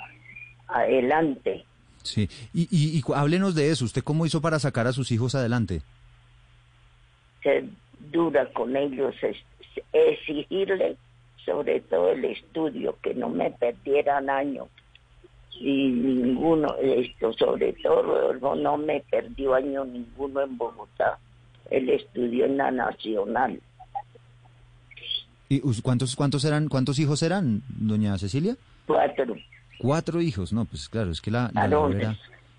adelante. 0.68 1.66
Sí, 2.04 2.30
y, 2.54 2.68
y, 2.72 3.00
y, 3.00 3.04
háblenos 3.14 3.56
de 3.56 3.72
eso. 3.72 3.86
¿Usted 3.86 4.04
cómo 4.04 4.26
hizo 4.26 4.42
para 4.42 4.60
sacar 4.60 4.88
a 4.88 4.94
sus 4.94 5.12
hijos 5.12 5.36
adelante? 5.36 5.82
ser 7.44 7.66
dura 8.12 8.46
con 8.54 8.76
ellos, 8.76 9.16
es, 9.22 9.38
exigirle 9.94 10.98
sobre 11.46 11.80
todo 11.82 12.12
el 12.12 12.26
estudio, 12.26 12.98
que 13.02 13.14
no 13.14 13.30
me 13.30 13.52
perdieran 13.52 14.30
años. 14.30 14.68
Y 15.60 15.88
ninguno, 15.88 16.76
esto 16.82 17.34
sobre 17.34 17.74
todo 17.74 18.56
no 18.56 18.78
me 18.78 19.04
perdió 19.10 19.56
año 19.56 19.86
ninguno 19.86 20.42
en 20.42 20.58
Bogotá. 20.58 21.18
Él 21.70 21.90
estudió 21.90 22.46
en 22.46 22.58
la 22.58 22.72
Nacional. 22.72 23.60
¿Y 25.50 25.62
cuántos, 25.82 26.16
cuántos, 26.16 26.44
eran, 26.46 26.68
cuántos 26.68 27.00
hijos 27.00 27.24
eran, 27.24 27.64
doña 27.70 28.18
Cecilia? 28.18 28.56
Cuatro. 28.86 29.36
Cuatro 29.80 30.22
hijos, 30.22 30.52
no, 30.54 30.66
pues 30.66 30.90
claro, 30.90 31.12
es 31.12 31.22
que 31.22 31.32
la... 31.32 31.52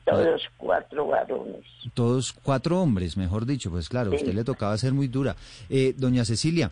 todos 0.04 0.42
cuatro 0.56 1.06
varones. 1.06 1.64
Todos 1.92 2.32
cuatro 2.32 2.80
hombres, 2.80 3.16
mejor 3.16 3.44
dicho, 3.44 3.70
pues 3.70 3.88
claro, 3.88 4.12
a 4.12 4.14
usted 4.14 4.32
le 4.32 4.44
tocaba 4.44 4.76
ser 4.78 4.92
muy 4.92 5.08
dura. 5.08 5.36
Eh, 5.68 5.94
doña 5.96 6.24
Cecilia, 6.24 6.70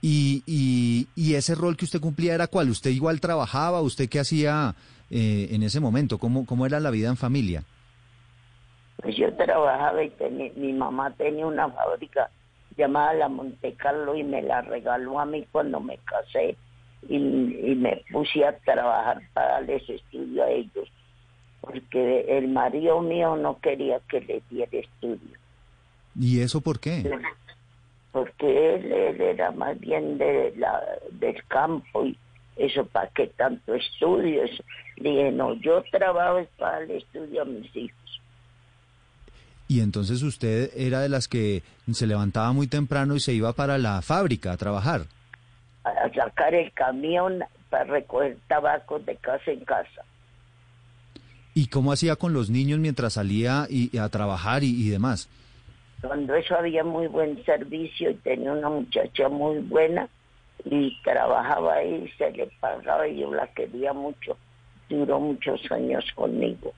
y, 0.00 0.42
y, 0.46 1.06
y, 1.14 1.34
ese 1.34 1.54
rol 1.54 1.76
que 1.76 1.84
usted 1.84 2.00
cumplía 2.00 2.34
era 2.34 2.48
cuál? 2.48 2.70
¿Usted 2.70 2.90
igual 2.90 3.20
trabajaba? 3.20 3.80
¿Usted 3.82 4.08
qué 4.08 4.18
hacía 4.18 4.74
eh, 5.12 5.48
en 5.52 5.62
ese 5.62 5.78
momento? 5.78 6.18
¿Cómo, 6.18 6.46
¿Cómo 6.46 6.66
era 6.66 6.80
la 6.80 6.90
vida 6.90 7.08
en 7.08 7.16
familia? 7.16 7.62
Pues 8.96 9.16
yo 9.16 9.32
trabajaba 9.34 10.02
y 10.02 10.10
tenía, 10.10 10.50
mi 10.56 10.72
mamá 10.72 11.12
tenía 11.12 11.46
una 11.46 11.68
fábrica 11.68 12.30
llamada 12.76 13.14
La 13.14 13.28
Monte 13.28 13.74
Carlo 13.74 14.16
y 14.16 14.24
me 14.24 14.42
la 14.42 14.62
regaló 14.62 15.20
a 15.20 15.26
mí 15.26 15.46
cuando 15.52 15.78
me 15.80 15.98
casé 15.98 16.56
y, 17.08 17.16
y 17.16 17.74
me 17.76 18.02
puse 18.10 18.44
a 18.44 18.56
trabajar 18.58 19.20
para 19.34 19.52
darles 19.52 19.88
estudio 19.88 20.44
a 20.44 20.50
ellos 20.50 20.88
porque 21.60 22.38
el 22.38 22.48
marido 22.48 23.00
mío 23.00 23.36
no 23.36 23.58
quería 23.60 24.00
que 24.08 24.20
le 24.20 24.42
diera 24.50 24.78
estudio. 24.78 25.38
¿Y 26.18 26.40
eso 26.40 26.60
por 26.60 26.80
qué? 26.80 27.08
porque 28.12 28.74
él, 28.74 28.92
era 29.20 29.50
más 29.52 29.78
bien 29.80 30.18
de 30.18 30.52
la, 30.56 30.82
del 31.12 31.42
campo 31.46 32.04
y 32.04 32.16
eso 32.62 32.86
para 32.86 33.08
qué 33.08 33.26
tanto 33.28 33.74
estudio. 33.74 34.42
Dije, 34.96 35.32
no, 35.32 35.54
yo 35.54 35.82
trabajo 35.90 36.46
para 36.58 36.84
el 36.84 36.92
estudio 36.92 37.42
a 37.42 37.44
mis 37.44 37.74
hijos. 37.74 38.20
Y 39.68 39.80
entonces 39.80 40.22
usted 40.22 40.70
era 40.76 41.00
de 41.00 41.08
las 41.08 41.28
que 41.28 41.62
se 41.92 42.06
levantaba 42.06 42.52
muy 42.52 42.66
temprano 42.66 43.16
y 43.16 43.20
se 43.20 43.32
iba 43.32 43.52
para 43.52 43.78
la 43.78 44.02
fábrica 44.02 44.52
a 44.52 44.56
trabajar. 44.56 45.02
A 45.84 46.08
sacar 46.14 46.54
el 46.54 46.72
camión 46.72 47.42
para 47.70 47.84
recoger 47.84 48.36
tabaco 48.48 48.98
de 48.98 49.16
casa 49.16 49.50
en 49.50 49.64
casa. 49.64 50.04
¿Y 51.54 51.66
cómo 51.66 51.92
hacía 51.92 52.16
con 52.16 52.32
los 52.32 52.50
niños 52.50 52.78
mientras 52.78 53.14
salía 53.14 53.66
y, 53.68 53.96
a 53.98 54.08
trabajar 54.08 54.62
y 54.62 54.88
demás? 54.88 55.28
Cuando 56.02 56.34
eso 56.34 56.56
había 56.56 56.82
muy 56.82 57.06
buen 57.06 57.42
servicio 57.44 58.10
y 58.10 58.14
tenía 58.14 58.52
una 58.52 58.68
muchacha 58.68 59.28
muy 59.28 59.58
buena 59.60 60.08
y 60.64 60.96
trabajaba 61.02 61.74
ahí, 61.74 62.10
se 62.18 62.30
le 62.30 62.46
pagaba 62.60 63.06
y 63.08 63.20
yo 63.20 63.32
la 63.32 63.46
quería 63.48 63.92
mucho. 63.92 64.36
Duró 64.88 65.20
muchos 65.20 65.60
años 65.70 66.04
conmigo. 66.14 66.72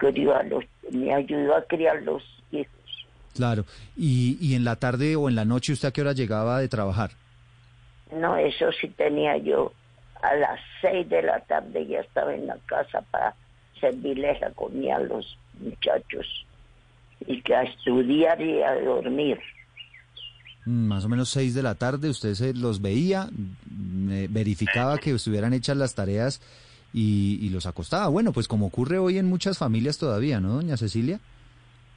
los, 0.00 0.64
me 0.90 1.14
ayudó 1.14 1.56
a 1.56 1.62
criar 1.62 2.02
los 2.02 2.22
hijos. 2.50 3.06
Claro. 3.34 3.64
¿Y, 3.96 4.36
¿Y 4.40 4.54
en 4.54 4.64
la 4.64 4.76
tarde 4.76 5.16
o 5.16 5.28
en 5.28 5.36
la 5.36 5.44
noche 5.44 5.72
usted 5.72 5.88
a 5.88 5.92
qué 5.92 6.00
hora 6.00 6.12
llegaba 6.12 6.58
de 6.58 6.68
trabajar? 6.68 7.10
No, 8.12 8.36
eso 8.36 8.72
sí 8.72 8.88
tenía 8.88 9.36
yo. 9.36 9.72
A 10.22 10.34
las 10.34 10.60
seis 10.80 11.08
de 11.08 11.22
la 11.22 11.40
tarde 11.40 11.86
ya 11.86 12.00
estaba 12.00 12.34
en 12.34 12.46
la 12.46 12.56
casa 12.66 13.02
para 13.10 13.34
servirles 13.80 14.40
la 14.40 14.50
comida 14.50 14.96
a 14.96 15.00
los 15.00 15.38
muchachos 15.60 16.46
y 17.26 17.40
que 17.42 17.54
a 17.54 17.62
estudiar 17.62 18.40
y 18.40 18.62
a 18.62 18.74
dormir. 18.80 19.38
Mm, 20.68 20.86
más 20.86 21.04
o 21.06 21.08
menos 21.08 21.30
seis 21.30 21.54
de 21.54 21.62
la 21.62 21.76
tarde, 21.76 22.10
usted 22.10 22.34
se 22.34 22.52
los 22.52 22.82
veía, 22.82 23.28
verificaba 23.64 24.98
que 24.98 25.12
estuvieran 25.12 25.54
hechas 25.54 25.78
las 25.78 25.94
tareas 25.94 26.42
y, 26.92 27.48
los 27.48 27.64
acostaba. 27.64 28.08
Bueno, 28.08 28.32
pues 28.32 28.48
como 28.48 28.66
ocurre 28.66 28.98
hoy 28.98 29.16
en 29.16 29.26
muchas 29.26 29.56
familias 29.56 29.96
todavía, 29.96 30.40
¿no, 30.40 30.50
doña 30.50 30.76
Cecilia? 30.76 31.20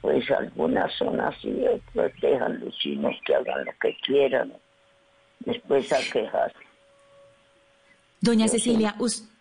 Pues 0.00 0.28
algunas 0.30 0.90
son 0.94 1.20
así, 1.20 1.54
otras 1.66 2.12
dejan 2.22 2.60
los 2.60 2.74
chinos 2.78 3.14
que 3.26 3.34
hagan 3.34 3.64
lo 3.66 3.72
que 3.78 3.94
quieran, 4.06 4.54
después 5.40 5.92
a 5.92 5.98
quejarse. 6.10 6.58
Doña 8.22 8.48
Cecilia, 8.48 8.94
usted 8.98 9.31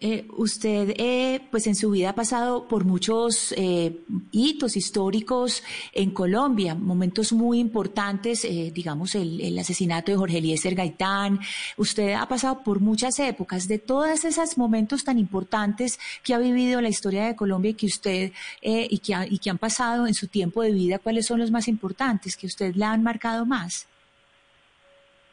eh, 0.00 0.28
usted, 0.36 0.94
eh, 0.96 1.40
pues 1.50 1.66
en 1.66 1.74
su 1.74 1.90
vida 1.90 2.10
ha 2.10 2.14
pasado 2.14 2.68
por 2.68 2.84
muchos 2.84 3.52
eh, 3.58 3.98
hitos 4.30 4.76
históricos 4.76 5.64
en 5.92 6.12
Colombia, 6.12 6.76
momentos 6.76 7.32
muy 7.32 7.58
importantes, 7.58 8.46
digamos 8.72 9.16
el, 9.16 9.58
asesinato 9.58 10.12
de 10.12 10.16
Jorge 10.16 10.38
Eliezer 10.38 10.76
Gaitán. 10.76 11.40
Usted 11.76 12.12
ha 12.12 12.28
pasado 12.28 12.62
por 12.62 12.78
muchas 12.78 13.18
épocas. 13.18 13.66
De 13.66 13.80
todos 13.80 14.24
esos 14.24 14.56
momentos 14.56 15.02
tan 15.02 15.18
importantes 15.18 15.98
que 16.22 16.32
ha 16.32 16.38
vivido 16.38 16.80
la 16.80 16.90
historia 16.90 17.26
de 17.26 17.34
Colombia 17.34 17.72
y 17.72 17.74
que 17.74 17.86
usted 17.86 18.32
y, 18.62 18.98
que 19.00 19.14
y 19.28 19.38
que 19.40 19.50
han 19.50 19.58
pasado 19.58 20.06
en 20.06 20.14
su 20.14 20.28
tiempo 20.28 20.62
de 20.62 20.70
vida, 20.70 21.00
¿cuáles 21.00 21.26
son 21.26 21.40
los 21.40 21.50
más 21.50 21.66
importantes 21.66 22.36
que 22.36 22.46
usted 22.46 22.76
le 22.76 22.84
han 22.84 23.02
marcado 23.02 23.44
más? 23.46 23.88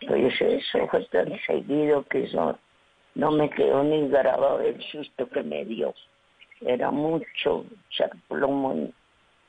Pues 0.08 0.34
eso 0.42 0.88
fue 0.90 1.06
tan 1.06 1.32
seguido 1.46 2.04
que 2.10 2.28
son 2.30 2.58
no 3.16 3.32
me 3.32 3.50
quedó 3.50 3.84
ni 3.84 4.08
grabado 4.10 4.60
el 4.60 4.82
susto 4.92 5.28
que 5.30 5.42
me 5.42 5.66
dio. 5.66 5.94
Era 6.62 6.92
mucho 6.92 7.66
echar 7.90 8.12
plomo 8.28 8.92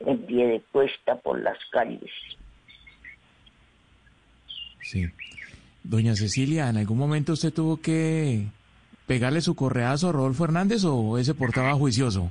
en, 0.01 0.19
pie 0.27 0.47
de 0.47 0.61
cuesta 0.73 1.17
por 1.17 1.41
las 1.41 1.59
calles. 1.71 2.11
Sí. 4.83 5.07
Doña 5.83 6.15
Cecilia, 6.15 6.69
¿en 6.69 6.79
algún 6.79 6.99
momento 6.99 7.33
usted 7.33 7.53
tuvo 7.53 7.81
que 7.81 8.47
pegarle 9.07 9.41
su 9.41 9.55
correazo 9.55 10.09
a 10.09 10.13
Rodolfo 10.13 10.45
Hernández 10.45 10.85
o 10.85 11.19
ese 11.19 11.35
portaba 11.35 11.75
juicioso? 11.75 12.31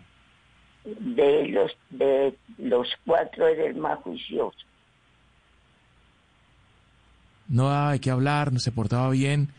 De 0.86 1.48
los, 1.48 1.72
de 1.89 2.36
los 2.58 2.88
cuatro 3.06 3.48
era 3.48 3.65
el 3.65 3.75
más 3.75 4.00
juicioso. 4.00 4.58
No 7.48 7.72
hay 7.72 8.00
que 8.00 8.12
hablar, 8.12 8.51
no 8.51 8.60
se 8.60 8.72
portaba 8.72 9.10
bien 9.10 9.50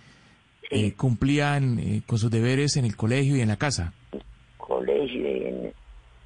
eh, 0.70 0.92
cumplían 0.94 1.78
eh, 1.78 2.02
con 2.06 2.18
sus 2.18 2.30
deberes 2.30 2.76
en 2.76 2.85
el 2.85 2.96
colegio 2.96 3.37
y 3.37 3.40
en 3.40 3.49
la 3.49 3.56
casa. 3.56 3.92
Colegio 4.56 5.20
y 5.20 5.44
en, 5.44 5.73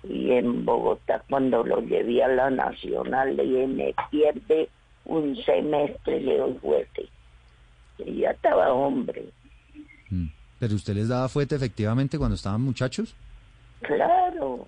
y 0.05 0.31
en 0.33 0.65
Bogotá 0.65 1.23
cuando 1.29 1.63
lo 1.65 1.81
llevé 1.81 2.23
a 2.23 2.29
la 2.29 2.51
Nacional 2.51 3.39
y 3.39 3.67
me 3.67 3.95
pierde 4.11 4.69
un 5.05 5.37
semestre 5.45 6.21
le 6.21 6.39
doy 6.39 6.55
fuerte. 6.55 7.09
Y 7.99 8.21
ya 8.21 8.31
estaba 8.31 8.73
hombre. 8.73 9.25
Mm. 10.09 10.27
¿Pero 10.59 10.75
usted 10.75 10.95
les 10.95 11.09
daba 11.09 11.29
fuerte 11.29 11.57
efectivamente 11.57 12.19
cuando 12.19 12.37
estaban 12.37 12.63
muchachos? 12.63 13.15
Claro, 13.81 14.67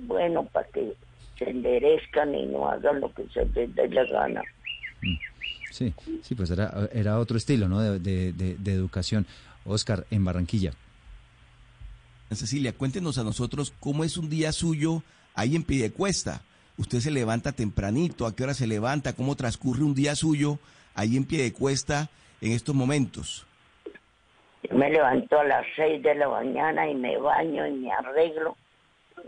bueno 0.00 0.44
para 0.52 0.66
que 0.68 0.94
se 1.38 1.50
enderezcan 1.50 2.34
y 2.34 2.46
no 2.46 2.68
hagan 2.68 3.00
lo 3.00 3.12
que 3.12 3.24
se 3.28 3.44
les 3.46 3.74
dé 3.74 3.88
la 3.88 4.04
gana. 4.04 4.42
Mm. 5.02 5.16
Sí, 5.74 5.92
sí, 6.22 6.36
pues 6.36 6.52
era, 6.52 6.88
era 6.92 7.18
otro 7.18 7.36
estilo, 7.36 7.68
¿no? 7.68 7.80
De, 7.80 7.98
de, 8.32 8.72
educación. 8.72 9.26
Oscar, 9.64 10.06
en 10.12 10.24
Barranquilla. 10.24 10.70
Cecilia, 12.30 12.72
cuéntenos 12.72 13.18
a 13.18 13.24
nosotros 13.24 13.72
cómo 13.80 14.04
es 14.04 14.16
un 14.16 14.30
día 14.30 14.52
suyo 14.52 15.02
ahí 15.34 15.56
en 15.56 15.64
Piedecuesta. 15.64 16.42
Usted 16.78 17.00
se 17.00 17.10
levanta 17.10 17.50
tempranito, 17.50 18.24
¿a 18.24 18.36
qué 18.36 18.44
hora 18.44 18.54
se 18.54 18.68
levanta? 18.68 19.14
¿Cómo 19.14 19.34
transcurre 19.34 19.82
un 19.82 19.94
día 19.94 20.14
suyo 20.14 20.60
ahí 20.94 21.16
en 21.16 21.24
Piedecuesta 21.24 22.08
en 22.40 22.52
estos 22.52 22.74
momentos? 22.74 23.44
Yo 24.62 24.76
me 24.76 24.90
levanto 24.90 25.40
a 25.40 25.44
las 25.44 25.66
seis 25.74 26.00
de 26.04 26.14
la 26.14 26.28
mañana 26.28 26.88
y 26.88 26.94
me 26.94 27.18
baño 27.18 27.66
y 27.66 27.72
me 27.72 27.92
arreglo 27.92 28.56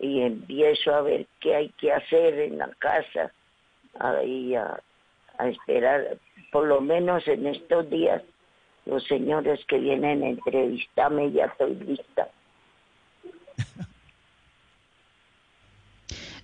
y 0.00 0.20
empiezo 0.20 0.94
a 0.94 1.02
ver 1.02 1.26
qué 1.40 1.56
hay 1.56 1.68
que 1.70 1.92
hacer 1.92 2.38
en 2.38 2.58
la 2.58 2.70
casa, 2.78 3.32
ahí 3.98 4.54
a, 4.54 4.80
a 5.38 5.48
esperar 5.48 6.18
por 6.50 6.66
lo 6.66 6.80
menos 6.80 7.26
en 7.28 7.46
estos 7.46 7.88
días, 7.90 8.22
los 8.86 9.04
señores 9.04 9.60
que 9.66 9.78
vienen 9.78 10.22
a 10.22 10.28
entrevistarme 10.28 11.32
ya 11.32 11.46
estoy 11.46 11.74
lista. 11.74 12.28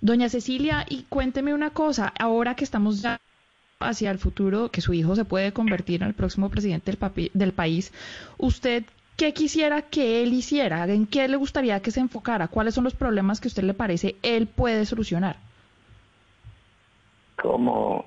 Doña 0.01 0.27
Cecilia, 0.27 0.85
y 0.89 1.03
cuénteme 1.03 1.53
una 1.53 1.69
cosa, 1.69 2.13
ahora 2.19 2.55
que 2.55 2.65
estamos 2.65 3.01
ya 3.01 3.21
hacia 3.79 4.11
el 4.11 4.19
futuro, 4.19 4.69
que 4.69 4.81
su 4.81 4.93
hijo 4.93 5.15
se 5.15 5.23
puede 5.23 5.53
convertir 5.53 6.01
en 6.01 6.09
el 6.09 6.13
próximo 6.13 6.49
presidente 6.49 6.91
del, 6.91 7.31
del 7.33 7.53
país, 7.53 7.93
¿usted 8.37 8.83
qué 9.15 9.33
quisiera 9.33 9.81
que 9.81 10.21
él 10.23 10.33
hiciera? 10.33 10.85
¿En 10.85 11.07
qué 11.07 11.27
le 11.27 11.37
gustaría 11.37 11.81
que 11.81 11.91
se 11.91 12.01
enfocara? 12.01 12.49
¿Cuáles 12.49 12.75
son 12.75 12.83
los 12.83 12.95
problemas 12.95 13.39
que 13.39 13.47
a 13.47 13.51
usted 13.51 13.63
le 13.63 13.73
parece 13.73 14.15
él 14.23 14.47
puede 14.47 14.85
solucionar? 14.85 15.37
Como, 17.41 18.05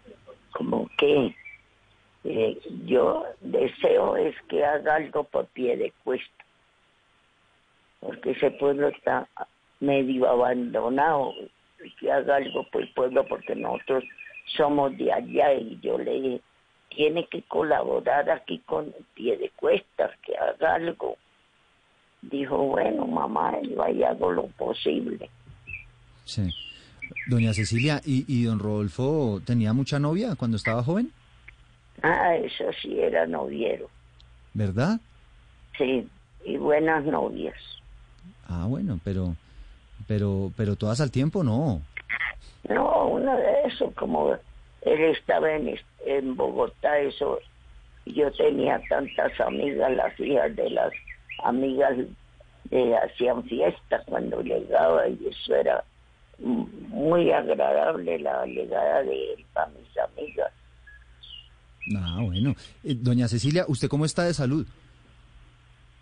como 0.53 0.91
que 0.99 1.35
eh, 2.29 2.59
yo 2.87 3.25
deseo 3.41 4.17
es 4.17 4.35
que 4.49 4.65
haga 4.65 4.97
algo 4.97 5.23
por 5.25 5.47
pie 5.47 5.77
de 5.77 5.93
cuesta, 6.03 6.45
porque 8.01 8.33
ese 8.33 8.51
pueblo 8.51 8.89
está 8.89 9.29
medio 9.79 10.29
abandonado, 10.29 11.33
que 12.01 12.11
haga 12.11 12.37
algo 12.37 12.69
por 12.71 12.83
el 12.83 12.93
pueblo, 12.95 13.25
porque 13.29 13.55
nosotros 13.55 14.03
somos 14.57 14.97
de 14.99 15.13
allá 15.13 15.55
y 15.55 15.79
yo 15.81 15.99
le 15.99 16.21
dije, 16.21 16.41
tiene 16.89 17.27
que 17.29 17.43
colaborar 17.43 18.29
aquí 18.29 18.59
con 18.67 18.87
el 18.87 19.05
pie 19.15 19.37
de 19.37 19.51
cuestas, 19.51 20.11
que 20.25 20.37
haga 20.37 20.75
algo. 20.75 21.17
Dijo, 22.23 22.57
bueno, 22.59 23.07
mamá, 23.07 23.55
yo 23.63 23.85
ahí 23.85 24.03
hago 24.03 24.33
lo 24.33 24.47
posible. 24.49 25.31
Sí. 26.25 26.51
Doña 27.29 27.53
Cecilia, 27.53 28.01
¿y, 28.05 28.25
¿y 28.27 28.45
don 28.45 28.59
Rodolfo 28.59 29.41
tenía 29.45 29.73
mucha 29.73 30.01
novia 30.01 30.35
cuando 30.35 30.57
estaba 30.57 30.83
joven? 30.83 31.13
Ah, 32.03 32.37
eso 32.37 32.65
sí, 32.81 33.01
era 33.01 33.27
noviero. 33.27 33.89
¿Verdad? 34.55 35.01
Sí, 35.77 36.09
y 36.45 36.57
buenas 36.57 37.05
novias. 37.05 37.57
Ah, 38.49 38.67
bueno, 38.69 39.01
pero, 39.05 39.35
pero, 40.07 40.53
pero 40.57 40.77
todas 40.77 41.01
al 41.01 41.11
tiempo, 41.11 41.43
no. 41.43 41.83
No, 42.69 43.07
una 43.09 43.37
de 43.37 43.63
esos, 43.65 43.93
como 43.95 44.37
él 44.83 45.01
estaba 45.05 45.53
en, 45.53 45.79
en 46.05 46.37
Bogotá, 46.37 46.99
eso, 46.99 47.41
yo 48.07 48.31
tenía 48.33 48.81
tantas 48.89 49.39
amigas, 49.41 49.93
las 49.93 50.19
hijas 50.21 50.55
de 50.57 50.71
las 50.71 50.93
amigas 51.43 51.97
de 52.65 52.97
hacían 52.97 53.45
fiesta 53.45 54.03
cuando 54.07 54.41
llegaba 54.43 55.09
y 55.09 55.29
eso 55.29 55.55
era 55.55 55.85
muy 56.39 57.31
agradable 57.31 58.19
la 58.19 58.45
llegada 58.47 59.03
de 59.03 59.33
él 59.35 59.47
para 59.53 59.69
mis 59.69 59.99
amigas. 59.99 60.53
Ah, 61.95 62.21
bueno. 62.23 62.55
Eh, 62.83 62.97
doña 62.97 63.29
Cecilia, 63.29 63.65
¿usted 63.69 63.89
cómo 63.89 64.05
está 64.05 64.25
de 64.25 64.35
salud? 64.35 64.67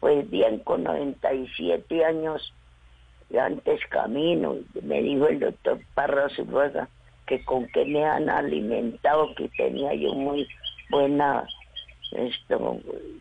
Pues 0.00 0.28
bien, 0.30 0.58
con 0.60 0.84
97 0.84 2.04
años, 2.04 2.52
antes 3.38 3.80
camino. 3.90 4.56
Me 4.82 5.02
dijo 5.02 5.28
el 5.28 5.40
doctor 5.40 5.80
Parra 5.94 6.28
Zuluaga 6.30 6.88
que 7.26 7.42
con 7.44 7.66
que 7.68 7.84
me 7.84 8.04
han 8.04 8.28
alimentado, 8.28 9.34
que 9.34 9.48
tenía 9.48 9.94
yo 9.94 10.14
muy 10.14 10.46
buena, 10.90 11.46
esto, 12.12 12.80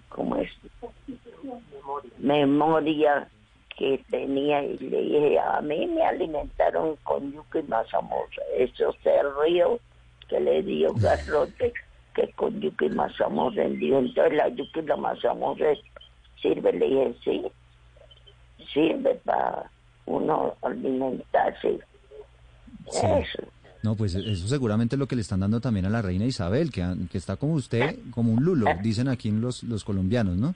¿cómo 0.09 0.35
es? 0.37 0.51
Memoria 2.17 3.27
que 3.77 4.03
tenía 4.09 4.63
y 4.63 4.77
le 4.77 5.01
dije, 5.01 5.39
a 5.39 5.61
mí 5.61 5.87
me 5.87 6.03
alimentaron 6.03 6.95
con 7.03 7.31
yuca 7.31 7.59
y 7.59 7.63
mazamorra. 7.63 8.43
Eso 8.57 8.93
se 9.03 9.11
río 9.41 9.79
que 10.27 10.39
le 10.39 10.61
dio 10.63 10.93
garrote 10.95 11.73
que 12.13 12.31
con 12.33 12.59
yuca 12.59 12.85
y 12.85 12.89
mazamorra. 12.89 13.67
Dijo, 13.67 13.99
entonces 13.99 14.33
la 14.33 14.49
yuca 14.49 14.79
y 14.79 14.85
la 14.85 14.97
mazamorra 14.97 15.73
sirve, 16.41 16.73
le 16.73 16.85
dije, 16.85 17.15
sí, 17.23 17.43
sirve 18.73 19.15
para 19.25 19.69
uno 20.05 20.55
alimentarse. 20.61 21.79
Eso. 22.87 23.43
No, 23.83 23.95
pues 23.95 24.15
eso 24.15 24.47
seguramente 24.47 24.95
es 24.95 24.99
lo 24.99 25.07
que 25.07 25.15
le 25.15 25.21
están 25.21 25.41
dando 25.41 25.59
también 25.59 25.85
a 25.85 25.89
la 25.89 26.01
reina 26.01 26.25
Isabel, 26.25 26.71
que, 26.71 26.85
que 27.11 27.17
está 27.17 27.35
como 27.35 27.53
usted, 27.53 27.97
como 28.11 28.31
un 28.31 28.43
lulo, 28.43 28.65
dicen 28.81 29.09
aquí 29.09 29.29
los, 29.29 29.63
los 29.63 29.83
colombianos, 29.83 30.37
¿no? 30.37 30.55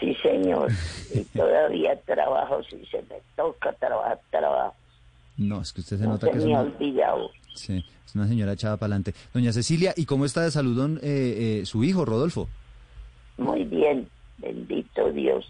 Sí, 0.00 0.14
señor. 0.20 0.70
Y 1.12 1.24
todavía 1.36 1.96
trabajo, 2.00 2.60
si 2.64 2.84
se 2.86 2.98
me 3.02 3.20
toca 3.36 3.72
trabajar, 3.74 4.20
trabajo. 4.30 4.74
No, 5.36 5.60
es 5.60 5.72
que 5.72 5.80
usted 5.80 5.98
se 5.98 6.04
nota 6.04 6.28
que 6.30 6.38
es 6.38 6.44
una... 6.44 6.60
olvidado. 6.60 7.30
Sí, 7.54 7.84
es 8.06 8.14
una 8.14 8.28
señora 8.28 8.52
echada 8.52 8.76
para 8.76 8.94
adelante. 8.94 9.14
Doña 9.32 9.52
Cecilia, 9.52 9.94
¿y 9.96 10.04
cómo 10.04 10.24
está 10.24 10.42
de 10.42 10.50
salud 10.50 10.76
don, 10.76 10.96
eh, 11.02 11.60
eh, 11.60 11.66
su 11.66 11.84
hijo, 11.84 12.04
Rodolfo? 12.04 12.48
Muy 13.38 13.64
bien, 13.64 14.08
bendito 14.38 15.10
Dios. 15.12 15.44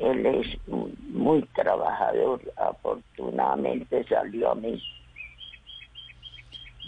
Él 0.00 0.26
es 0.26 0.46
muy 0.66 1.42
trabajador, 1.54 2.40
afortunadamente 2.56 4.04
salió 4.08 4.52
a 4.52 4.54
mí. 4.54 4.82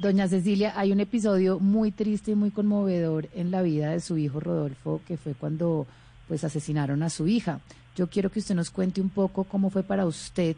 Doña 0.01 0.27
Cecilia, 0.27 0.73
hay 0.77 0.91
un 0.91 1.01
episodio 1.01 1.61
muy 1.61 1.93
triste 1.93 2.33
y 2.33 2.35
muy 2.35 2.51
conmovedor 2.51 3.29
en 3.35 3.51
la 3.51 3.63
vida 3.63 3.93
de 3.93 4.01
su 4.01 4.19
hijo 4.19 4.41
Rodolfo, 4.41 5.01
que 5.07 5.17
fue 5.17 5.35
cuando 5.35 5.87
pues 6.27 6.43
asesinaron 6.43 7.03
a 7.03 7.11
su 7.11 7.29
hija. 7.29 7.61
Yo 7.95 8.09
quiero 8.09 8.31
que 8.31 8.41
usted 8.41 8.57
nos 8.57 8.71
cuente 8.71 9.01
un 9.01 9.11
poco 9.11 9.45
cómo 9.45 9.71
fue 9.71 9.85
para 9.85 10.05
usted 10.05 10.57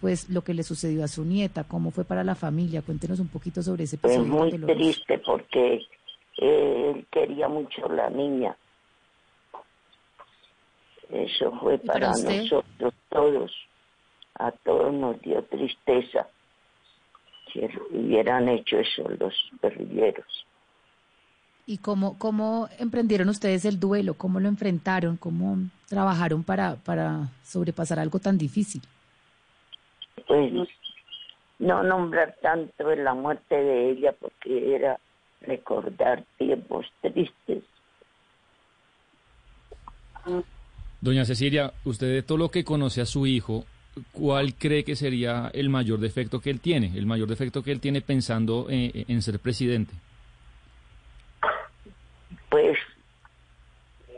pues 0.00 0.28
lo 0.28 0.42
que 0.42 0.54
le 0.54 0.62
sucedió 0.62 1.04
a 1.04 1.08
su 1.08 1.24
nieta, 1.24 1.64
cómo 1.64 1.90
fue 1.90 2.04
para 2.04 2.24
la 2.24 2.34
familia. 2.34 2.82
Cuéntenos 2.82 3.20
un 3.20 3.28
poquito 3.28 3.62
sobre 3.62 3.84
ese 3.84 3.96
episodio. 3.96 4.22
Es 4.22 4.28
muy 4.28 4.50
triste 4.74 5.18
porque 5.18 5.86
él 6.36 7.06
quería 7.10 7.48
mucho 7.48 7.86
a 7.86 7.92
la 7.92 8.10
niña. 8.10 8.56
Eso 11.10 11.52
fue 11.60 11.78
para, 11.78 12.10
nosotros 12.10 12.94
todos. 13.08 13.52
A 14.34 14.52
todos 14.52 14.94
nos 14.94 15.20
dio 15.20 15.42
tristeza 15.44 16.28
que 17.52 17.68
hubieran 17.90 18.48
hecho 18.48 18.78
eso 18.78 19.08
los 19.18 19.34
guerrilleros. 19.60 20.46
¿Y 21.66 21.78
cómo, 21.78 22.18
cómo 22.18 22.68
emprendieron 22.78 23.28
ustedes 23.28 23.64
el 23.64 23.80
duelo? 23.80 24.14
¿Cómo 24.14 24.38
lo 24.38 24.48
enfrentaron? 24.48 25.16
¿Cómo 25.16 25.58
trabajaron 25.88 26.44
para, 26.44 26.76
para 26.76 27.28
sobrepasar 27.42 27.98
algo 27.98 28.20
tan 28.20 28.38
difícil? 28.38 28.80
Pues 30.28 30.68
no 31.58 31.82
nombrar 31.82 32.36
tanto 32.40 32.92
en 32.92 33.02
la 33.02 33.14
muerte 33.14 33.56
de 33.56 33.90
ella 33.90 34.14
porque 34.20 34.76
era 34.76 35.00
recordar 35.40 36.22
tiempos 36.36 36.86
tristes. 37.00 37.64
Doña 41.00 41.24
Cecilia, 41.24 41.72
usted 41.84 42.12
de 42.12 42.22
todo 42.22 42.38
lo 42.38 42.50
que 42.50 42.64
conoce 42.64 43.00
a 43.00 43.06
su 43.06 43.26
hijo, 43.26 43.64
¿cuál 44.12 44.54
cree 44.54 44.84
que 44.84 44.96
sería 44.96 45.50
el 45.54 45.68
mayor 45.68 46.00
defecto 46.00 46.40
que 46.40 46.50
él 46.50 46.60
tiene? 46.60 46.92
El 46.96 47.06
mayor 47.06 47.28
defecto 47.28 47.62
que 47.62 47.72
él 47.72 47.80
tiene 47.80 48.00
pensando 48.00 48.66
eh, 48.68 49.04
en 49.08 49.22
ser 49.22 49.38
presidente. 49.38 49.94
Pues 52.50 52.78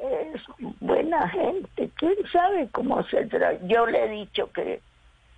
es 0.02 0.42
buena 0.80 1.28
gente, 1.28 1.90
quién 1.96 2.16
sabe 2.32 2.68
cómo 2.72 3.02
se 3.04 3.26
trata. 3.26 3.58
Yo 3.66 3.86
le 3.86 4.04
he 4.04 4.08
dicho 4.08 4.50
que, 4.52 4.80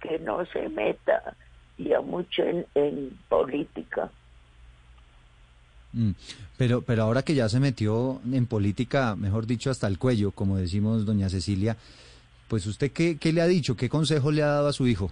que 0.03 0.19
no 0.19 0.45
se 0.47 0.69
meta 0.69 1.37
ya 1.79 2.01
mucho 2.01 2.43
en, 2.43 2.67
en 2.75 3.19
política. 3.29 4.11
Mm, 5.93 6.13
pero, 6.57 6.83
pero 6.83 7.03
ahora 7.03 7.23
que 7.23 7.35
ya 7.35 7.49
se 7.49 7.61
metió 7.61 8.21
en 8.31 8.47
política, 8.47 9.15
mejor 9.17 9.47
dicho, 9.47 9.71
hasta 9.71 9.87
el 9.87 9.99
cuello, 9.99 10.31
como 10.31 10.57
decimos 10.57 11.05
doña 11.05 11.29
Cecilia, 11.29 11.77
pues 12.49 12.67
usted 12.67 12.91
qué, 12.93 13.19
qué 13.19 13.33
le 13.33 13.43
ha 13.43 13.47
dicho, 13.47 13.77
qué 13.77 13.89
consejo 13.89 14.31
le 14.31 14.43
ha 14.43 14.47
dado 14.47 14.69
a 14.69 14.73
su 14.73 14.87
hijo? 14.87 15.11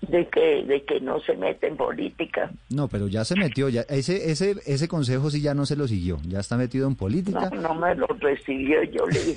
De 0.00 0.28
que, 0.28 0.64
de 0.64 0.84
que 0.84 1.00
no 1.00 1.18
se 1.20 1.34
mete 1.34 1.66
en 1.66 1.76
política. 1.76 2.50
No, 2.68 2.88
pero 2.88 3.08
ya 3.08 3.24
se 3.24 3.36
metió, 3.36 3.70
ya 3.70 3.82
ese, 3.82 4.30
ese, 4.30 4.56
ese 4.66 4.86
consejo 4.86 5.30
sí 5.30 5.40
ya 5.40 5.54
no 5.54 5.64
se 5.64 5.76
lo 5.76 5.88
siguió, 5.88 6.20
ya 6.28 6.40
está 6.40 6.56
metido 6.58 6.86
en 6.86 6.94
política. 6.94 7.48
No, 7.50 7.62
no 7.62 7.74
me 7.74 7.94
lo 7.94 8.06
recibió, 8.06 8.82
yo 8.84 9.06
le 9.06 9.34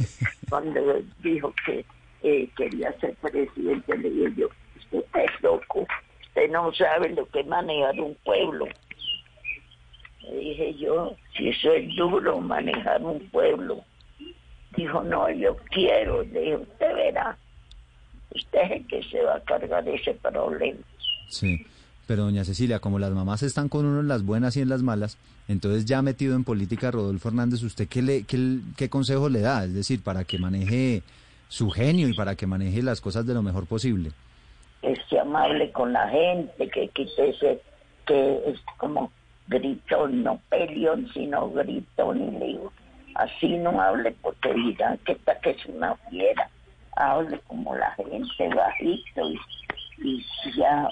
cuando 0.50 0.82
dijo 1.24 1.54
que 1.66 1.86
eh, 2.24 2.50
quería 2.56 2.92
ser 3.00 3.16
presidente, 3.16 3.98
le 3.98 4.10
dije 4.10 4.34
yo, 4.38 4.50
usted 4.92 5.22
es 5.22 5.42
loco, 5.42 5.86
usted 6.28 6.50
no 6.52 6.74
sabe 6.74 7.10
lo 7.10 7.26
que 7.28 7.42
es 7.42 7.48
manejar 7.48 8.00
un 8.00 8.16
pueblo. 8.24 8.68
Le 10.24 10.38
dije 10.38 10.74
yo, 10.76 11.16
si 11.36 11.50
eso 11.50 11.72
es 11.74 11.96
duro, 11.96 12.40
manejar 12.40 13.02
un 13.04 13.20
pueblo. 13.30 13.84
Dijo, 14.76 15.02
no, 15.04 15.30
yo 15.32 15.56
quiero. 15.72 16.24
Le 16.24 16.40
dije, 16.42 16.56
usted 16.58 16.96
verá. 16.96 17.38
Usted 18.36 18.60
es 18.62 18.72
el 18.72 18.88
que 18.88 19.04
se 19.04 19.22
va 19.24 19.36
a 19.36 19.40
cargar 19.42 19.88
ese 19.88 20.14
problema. 20.16 20.80
Sí. 21.30 21.66
Pero 22.06 22.24
doña 22.24 22.46
Cecilia, 22.46 22.80
como 22.80 23.00
las 23.00 23.12
mamás 23.12 23.44
están 23.44 23.68
con 23.68 23.86
uno 23.86 24.00
en 24.00 24.08
las 24.08 24.24
buenas 24.24 24.56
y 24.56 24.62
en 24.62 24.70
las 24.70 24.82
malas, 24.82 25.18
entonces 25.50 25.86
ya 25.86 26.02
metido 26.02 26.36
en 26.36 26.46
política 26.46 26.90
Rodolfo 26.90 27.28
Hernández, 27.28 27.64
¿usted 27.64 27.88
qué, 27.88 28.02
le, 28.02 28.24
qué, 28.24 28.60
qué 28.78 28.90
consejo 28.90 29.28
le 29.28 29.42
da? 29.42 29.66
Es 29.66 29.74
decir, 29.74 30.02
para 30.02 30.24
que 30.24 30.38
maneje 30.38 31.04
su 31.48 31.70
genio 31.70 32.08
y 32.08 32.14
para 32.14 32.36
que 32.36 32.48
maneje 32.48 32.82
las 32.82 33.02
cosas 33.02 33.26
de 33.26 33.34
lo 33.34 33.42
mejor 33.42 33.68
posible. 33.68 34.12
Que 34.82 35.20
amable 35.28 35.72
con 35.72 35.92
la 35.92 36.08
gente, 36.10 36.70
que 36.70 36.88
quite 36.90 37.30
ese, 37.30 37.62
que 38.06 38.42
es 38.46 38.60
como 38.78 39.12
gritón, 39.48 40.24
no 40.24 40.40
peleón, 40.50 41.10
sino 41.14 41.50
gritón, 41.50 42.22
y 42.22 42.40
le 42.40 42.46
digo, 42.46 42.72
así 43.16 43.58
no 43.58 43.82
hable 43.82 44.12
porque 44.22 44.54
dirán 44.54 44.98
que 45.00 45.14
está 45.14 45.38
que 45.40 45.52
es 45.52 45.66
una 45.66 45.96
fiera, 46.10 46.50
hable 46.96 47.40
como 47.48 47.76
la 47.76 47.92
gente 47.92 48.50
bajito 48.56 49.30
y, 49.30 49.40
y 50.00 50.26
ya 50.56 50.88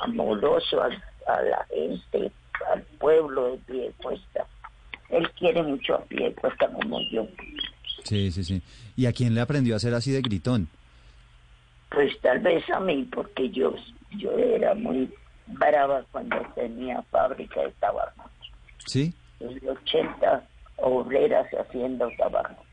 amoroso 0.00 0.82
a, 0.82 0.88
la 1.42 1.66
gente, 1.70 2.30
al 2.72 2.82
pueblo 2.98 3.52
de 3.52 3.58
pie. 3.58 3.92
Él 5.10 5.28
quiere 5.32 5.62
mucho 5.62 5.96
a 5.96 6.04
pie 6.04 6.34
como 6.58 7.00
yo. 7.10 7.26
Sí, 8.04 8.30
sí, 8.30 8.44
sí. 8.44 8.62
¿Y 8.96 9.06
a 9.06 9.12
quién 9.12 9.34
le 9.34 9.40
aprendió 9.40 9.76
a 9.76 9.80
ser 9.80 9.94
así 9.94 10.10
de 10.10 10.22
gritón? 10.22 10.68
Pues 11.90 12.18
tal 12.20 12.38
vez 12.40 12.62
a 12.70 12.80
mí, 12.80 13.08
porque 13.12 13.50
yo, 13.50 13.74
yo 14.18 14.30
era 14.32 14.74
muy 14.74 15.12
brava 15.46 16.04
cuando 16.12 16.36
tenía 16.54 17.02
fábrica 17.10 17.62
de 17.62 17.72
tabaco. 17.80 18.30
¿Sí? 18.86 19.12
Los 19.40 19.78
80 19.86 20.44
obreras 20.76 21.46
haciendo 21.52 22.08
tabaco. 22.16 22.64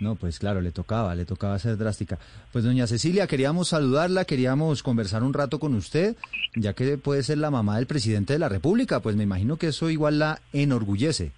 No, 0.00 0.14
pues 0.14 0.38
claro, 0.38 0.60
le 0.60 0.70
tocaba, 0.70 1.14
le 1.14 1.24
tocaba 1.24 1.58
ser 1.58 1.76
drástica. 1.76 2.18
Pues 2.52 2.64
doña 2.64 2.86
Cecilia, 2.86 3.26
queríamos 3.26 3.68
saludarla, 3.68 4.24
queríamos 4.24 4.82
conversar 4.82 5.22
un 5.22 5.34
rato 5.34 5.58
con 5.58 5.74
usted, 5.74 6.16
ya 6.54 6.72
que 6.74 6.98
puede 6.98 7.22
ser 7.22 7.38
la 7.38 7.50
mamá 7.50 7.76
del 7.76 7.86
presidente 7.86 8.34
de 8.34 8.38
la 8.38 8.48
República, 8.48 9.00
pues 9.00 9.16
me 9.16 9.24
imagino 9.24 9.56
que 9.56 9.68
eso 9.68 9.90
igual 9.90 10.18
la 10.18 10.40
enorgullece. 10.52 11.32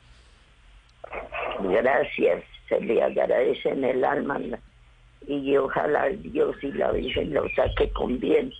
Gracias, 1.62 2.44
se 2.68 2.80
le 2.80 3.02
agradece 3.02 3.68
en 3.70 3.84
el 3.84 4.04
alma 4.04 4.40
y 5.26 5.56
ojalá 5.56 6.08
Dios 6.08 6.56
y 6.62 6.72
la 6.72 6.92
Virgen 6.92 7.32
lo 7.34 7.44
saque 7.54 7.90
con 7.90 8.18
bien. 8.18 8.52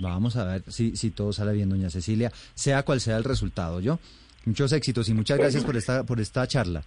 Vamos 0.00 0.36
a 0.36 0.44
ver 0.44 0.62
si, 0.68 0.96
si 0.96 1.10
todo 1.10 1.32
sale 1.32 1.52
bien, 1.52 1.68
doña 1.68 1.90
Cecilia, 1.90 2.32
sea 2.54 2.82
cual 2.82 3.00
sea 3.00 3.16
el 3.16 3.24
resultado, 3.24 3.80
¿yo? 3.80 3.98
Muchos 4.44 4.72
éxitos 4.72 5.08
y 5.08 5.14
muchas 5.14 5.38
gracias 5.38 5.64
por 5.64 5.76
esta, 5.76 6.04
por 6.04 6.20
esta 6.20 6.46
charla. 6.46 6.82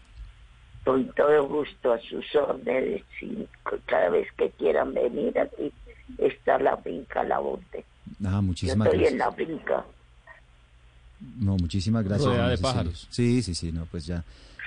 Con 0.84 1.08
todo 1.14 1.48
gusto 1.48 1.94
a 1.94 2.00
sus 2.00 2.24
órdenes 2.36 3.04
y 3.22 3.48
cada 3.86 4.10
vez 4.10 4.28
que 4.38 4.50
quieran 4.52 4.94
venir 4.94 5.38
aquí 5.40 5.72
está 6.18 6.60
la 6.60 6.78
finca 6.78 7.24
La 7.24 7.40
Bonte. 7.40 7.84
Ah, 8.24 8.42
muchísimas 8.42 8.88
estoy 8.88 9.00
gracias. 9.00 9.12
en 9.12 9.18
la 9.18 9.32
finca. 9.32 9.86
No, 11.40 11.58
muchísimas 11.58 12.06
gracias. 12.06 12.50
De 12.50 12.58
pájaros. 12.60 13.08
Sí, 13.10 13.42
sí, 13.42 13.56
sí, 13.56 13.72
no, 13.72 13.86
pues 13.86 14.06
ya, 14.06 14.24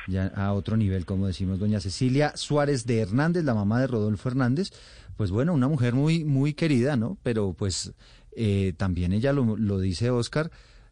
ya 0.06 0.26
a 0.28 0.52
otro 0.52 0.76
nivel, 0.76 1.04
como 1.04 1.26
decimos, 1.26 1.58
doña 1.58 1.80
Cecilia 1.80 2.32
Suárez 2.36 2.86
de 2.86 3.00
Hernández, 3.00 3.44
la 3.44 3.54
mamá 3.54 3.80
de 3.80 3.86
Rodolfo 3.86 4.28
Hernández, 4.28 4.70
pues 5.16 5.30
bueno, 5.30 5.52
una 5.52 5.68
mujer 5.68 5.94
muy, 5.94 6.24
muy 6.24 6.54
querida, 6.54 6.96
¿no? 6.96 7.18
Pero 7.22 7.52
pues 7.52 7.92
eh, 8.32 8.72
también 8.76 9.12
ella 9.12 9.32
lo, 9.32 9.56
lo 9.56 9.78
dice 9.78 10.10
Oscar 10.10 10.50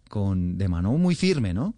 con 0.08 0.58
de 0.58 0.68
mano 0.68 0.92
muy 0.92 1.14
firme, 1.14 1.54
¿no? 1.54 1.74